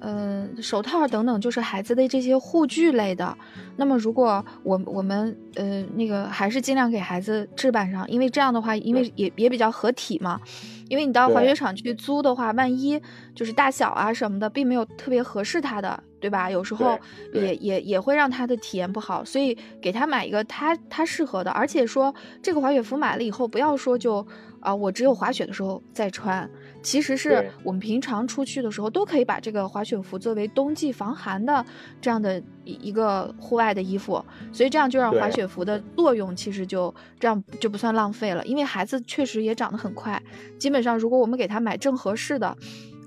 [0.00, 3.36] 呃，手套等等，就是孩子的这些护具类的。
[3.76, 10.40] 那么，如果我我们呃那个还是尽量给孩子置办上，因为这样的话，因为也也比较合体嘛。
[10.88, 12.98] 因为你到滑雪场去租的话，万一
[13.34, 16.50] 就是大小啊什么的，并没有特别合适他的，对吧？
[16.50, 16.98] 有时候
[17.34, 19.22] 也也也会让他的体验不好。
[19.24, 24.26] 所以给他买一个他他适合的，而且说这个滑雪服买了以后，不要说就
[24.60, 26.48] 啊，我只有滑雪的时候再穿。
[26.88, 31.62] 其实是我们平常出去的时候都可以把这个滑雪服作为冬季防寒的
[32.00, 38.42] 这样的一个户外的衣服，所以这样就让滑雪服的作用其实就这样就不算浪费了。
[38.46, 40.22] 因为孩子确实也长得很快，
[40.58, 42.56] 基本上如果我们给他买正合适的，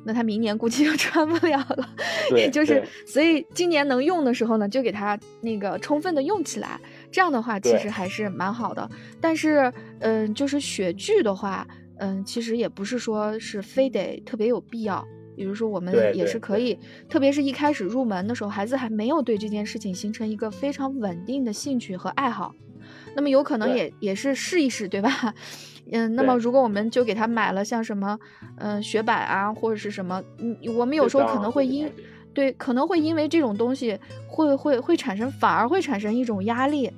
[0.05, 1.89] 那他明年估计就 穿不了了。
[2.36, 6.79] 也就是所以今年能用的时候呢，就给他那个充分的用起来，
[7.11, 8.88] 这样的话其实还是蛮好的。
[9.19, 11.67] 但是嗯，就是雪具的话。
[12.01, 16.77] 嗯，其实也不是说是非得特别有必要，比如说我们也是可以，
[17.07, 22.55] 特别是一开始入门的时候，孩子还没有对这件事情形成一个非常稳定的兴趣和爱好，
[23.15, 25.33] 那么有可能也也是试一试，对吧？
[25.93, 28.17] 嗯，那么如果我们就给他买了像什么，
[28.57, 31.87] 嗯，雪板啊或者是什么，嗯，我们有时候可能会因，
[32.33, 36.89] 对，可能会因为这种东西会会会产生，反而会产生一种压力。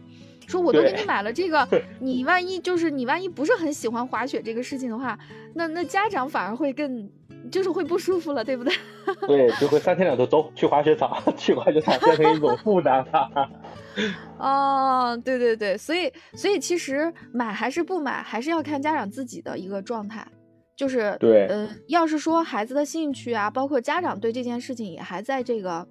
[0.54, 1.68] 说我都给你买了这个，
[2.00, 5.18] 你万一就是你万一不是很喜欢滑雪这个事情的话，
[5.56, 7.10] 那那家长反而会更
[7.52, 8.74] 就是会不舒服了，对不对？
[9.28, 13.50] 对，就会三天两头走去滑雪场，去滑雪场变成一种负担了。
[14.38, 20.26] 哦，对对对，所以所以其实买还是不买，还是要看家长自己的一个状态。
[20.76, 25.88] 就是对，呃，要是说孩子的兴趣啊，包括家长对这件事情也还在这个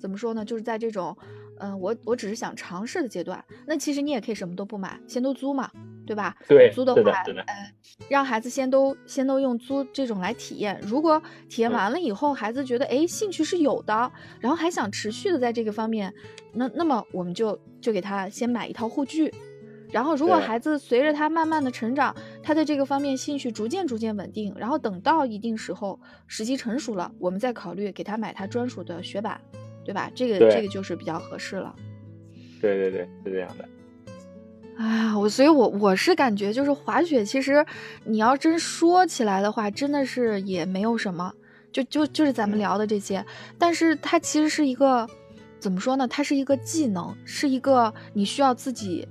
[0.00, 0.44] 怎么说呢？
[0.44, 1.16] 就是在这种。
[1.60, 5.70] 嗯，我我只是想尝试的阶段，那其实你也可以什么都不买，先都租嘛，
[6.06, 6.34] 对吧？
[6.48, 7.72] 对，租的话，呃，
[8.08, 10.80] 让孩子先都先都用租这种来体验。
[10.82, 16.12] 如果体验完了以后，孩子觉得哎兴趣是有的，然后还想持续的在这个方面，
[16.54, 19.32] 那那么我们就就给他先买一套护具。
[19.92, 25.98] 然后如果孩子随着他慢慢的成长，他在这个方面兴趣逐渐逐渐稳定，然后等到一定时候
[26.28, 29.40] 时机成熟了，我们再考虑给他买他专属的雪板。
[29.90, 30.08] 对吧？
[30.14, 31.74] 这个这个就是比较合适了。
[32.60, 33.68] 对对对，是这样的。
[34.78, 37.66] 哎呀，我所以，我我是感觉，就是滑雪，其实
[38.04, 41.32] 你要真说起来的话，真的是也没有什么，
[41.72, 43.24] 就就就是咱们聊的这些。
[43.58, 45.04] 但是它其实是一个
[45.58, 46.06] 怎么说呢？
[46.06, 49.08] 它是一个技能，是一个你需要自己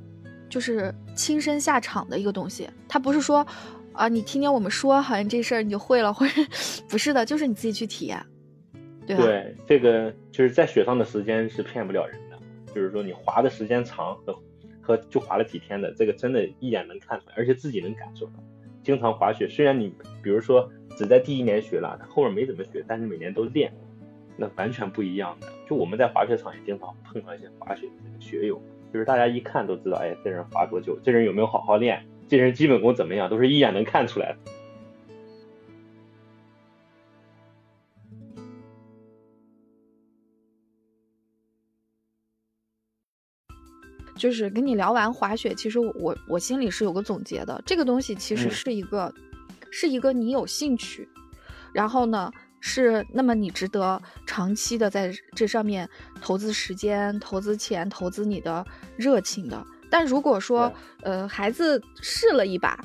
[0.48, 2.70] 就是亲身下场的一个东西。
[2.88, 3.46] 它不是说
[3.92, 6.34] 啊，你听见我们说好像这事儿你就会了，或者
[6.88, 8.26] 不是的，就是你自己去体验。
[9.18, 12.38] 对，这个就是在雪上的时间是骗不了人的，
[12.74, 14.40] 就是说你滑的时间长和
[14.82, 18.34] 和就滑了几天的，这个真的一眼能看出来，而且自己能感受到。
[18.84, 19.94] 经常滑雪，虽然你
[20.24, 23.74] 比如说只在第一年学了，他后面没怎么学，但是每年都练，
[24.38, 25.48] 那完全不一样的。
[25.68, 28.62] 就我们在滑雪场也经常碰到一些滑雪的学友，
[28.94, 34.38] 就是大家一看都知道，哎，这人滑多久，这人有没有好好练，这人基本功怎么样，都是一眼能看出来的。
[44.20, 47.60] 就是跟你聊完滑雪，其实我我心里是有个总结的。
[47.66, 49.12] 这个东西其实是一个，
[49.72, 51.08] 是一个你有兴趣，
[51.74, 55.90] 然后呢是那么你值得长期的在这上面
[56.22, 58.64] 投资时间、投资钱、投资你的
[58.98, 59.66] 热情的。
[59.90, 62.78] 但如果说呃孩子试了一把，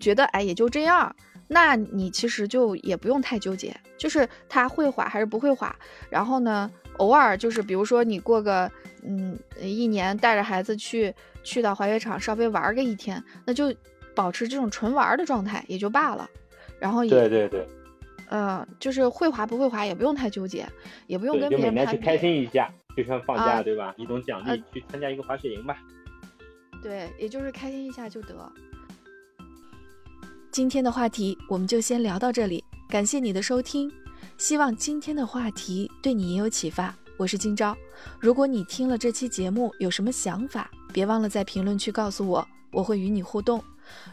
[0.00, 1.14] 觉得哎也就这样，
[1.46, 5.76] 那你其实就也不用太纠结，就是他会滑还是不会滑，
[6.08, 8.70] 然后呢，偶尔就是比如说你过个
[9.02, 13.74] 嗯一年带着孩子去去到滑雪场稍微玩个一天，那就
[14.14, 16.28] 保持这种纯玩的状态也就罢了，
[16.78, 17.66] 然后也对对对，
[18.28, 20.66] 呃就是会滑不会滑也不用太纠结，
[21.06, 23.94] 也不用跟就别人攀每年去开心一下，就像放假、啊对吧？
[23.96, 25.76] 一种奖励，呃去参加一个滑雪营吧。
[26.82, 28.34] 对，也就是开心一下就得。
[30.50, 33.88] 今天的话题我们就先聊到这里，感谢你的收听，
[34.38, 36.94] 希望今天的话题对你也有启发。
[37.16, 37.76] 我是今朝，
[38.20, 43.60] 如果你听了这期节目有什么想法，别忘了在评论区告诉我，我会与你互动。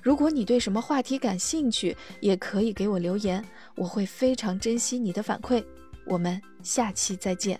[0.01, 3.45] 如果你对什么话题感兴趣，也可以给我留言，
[3.76, 5.63] 我会非常珍惜你的反馈。
[6.07, 7.59] 我们下期再见。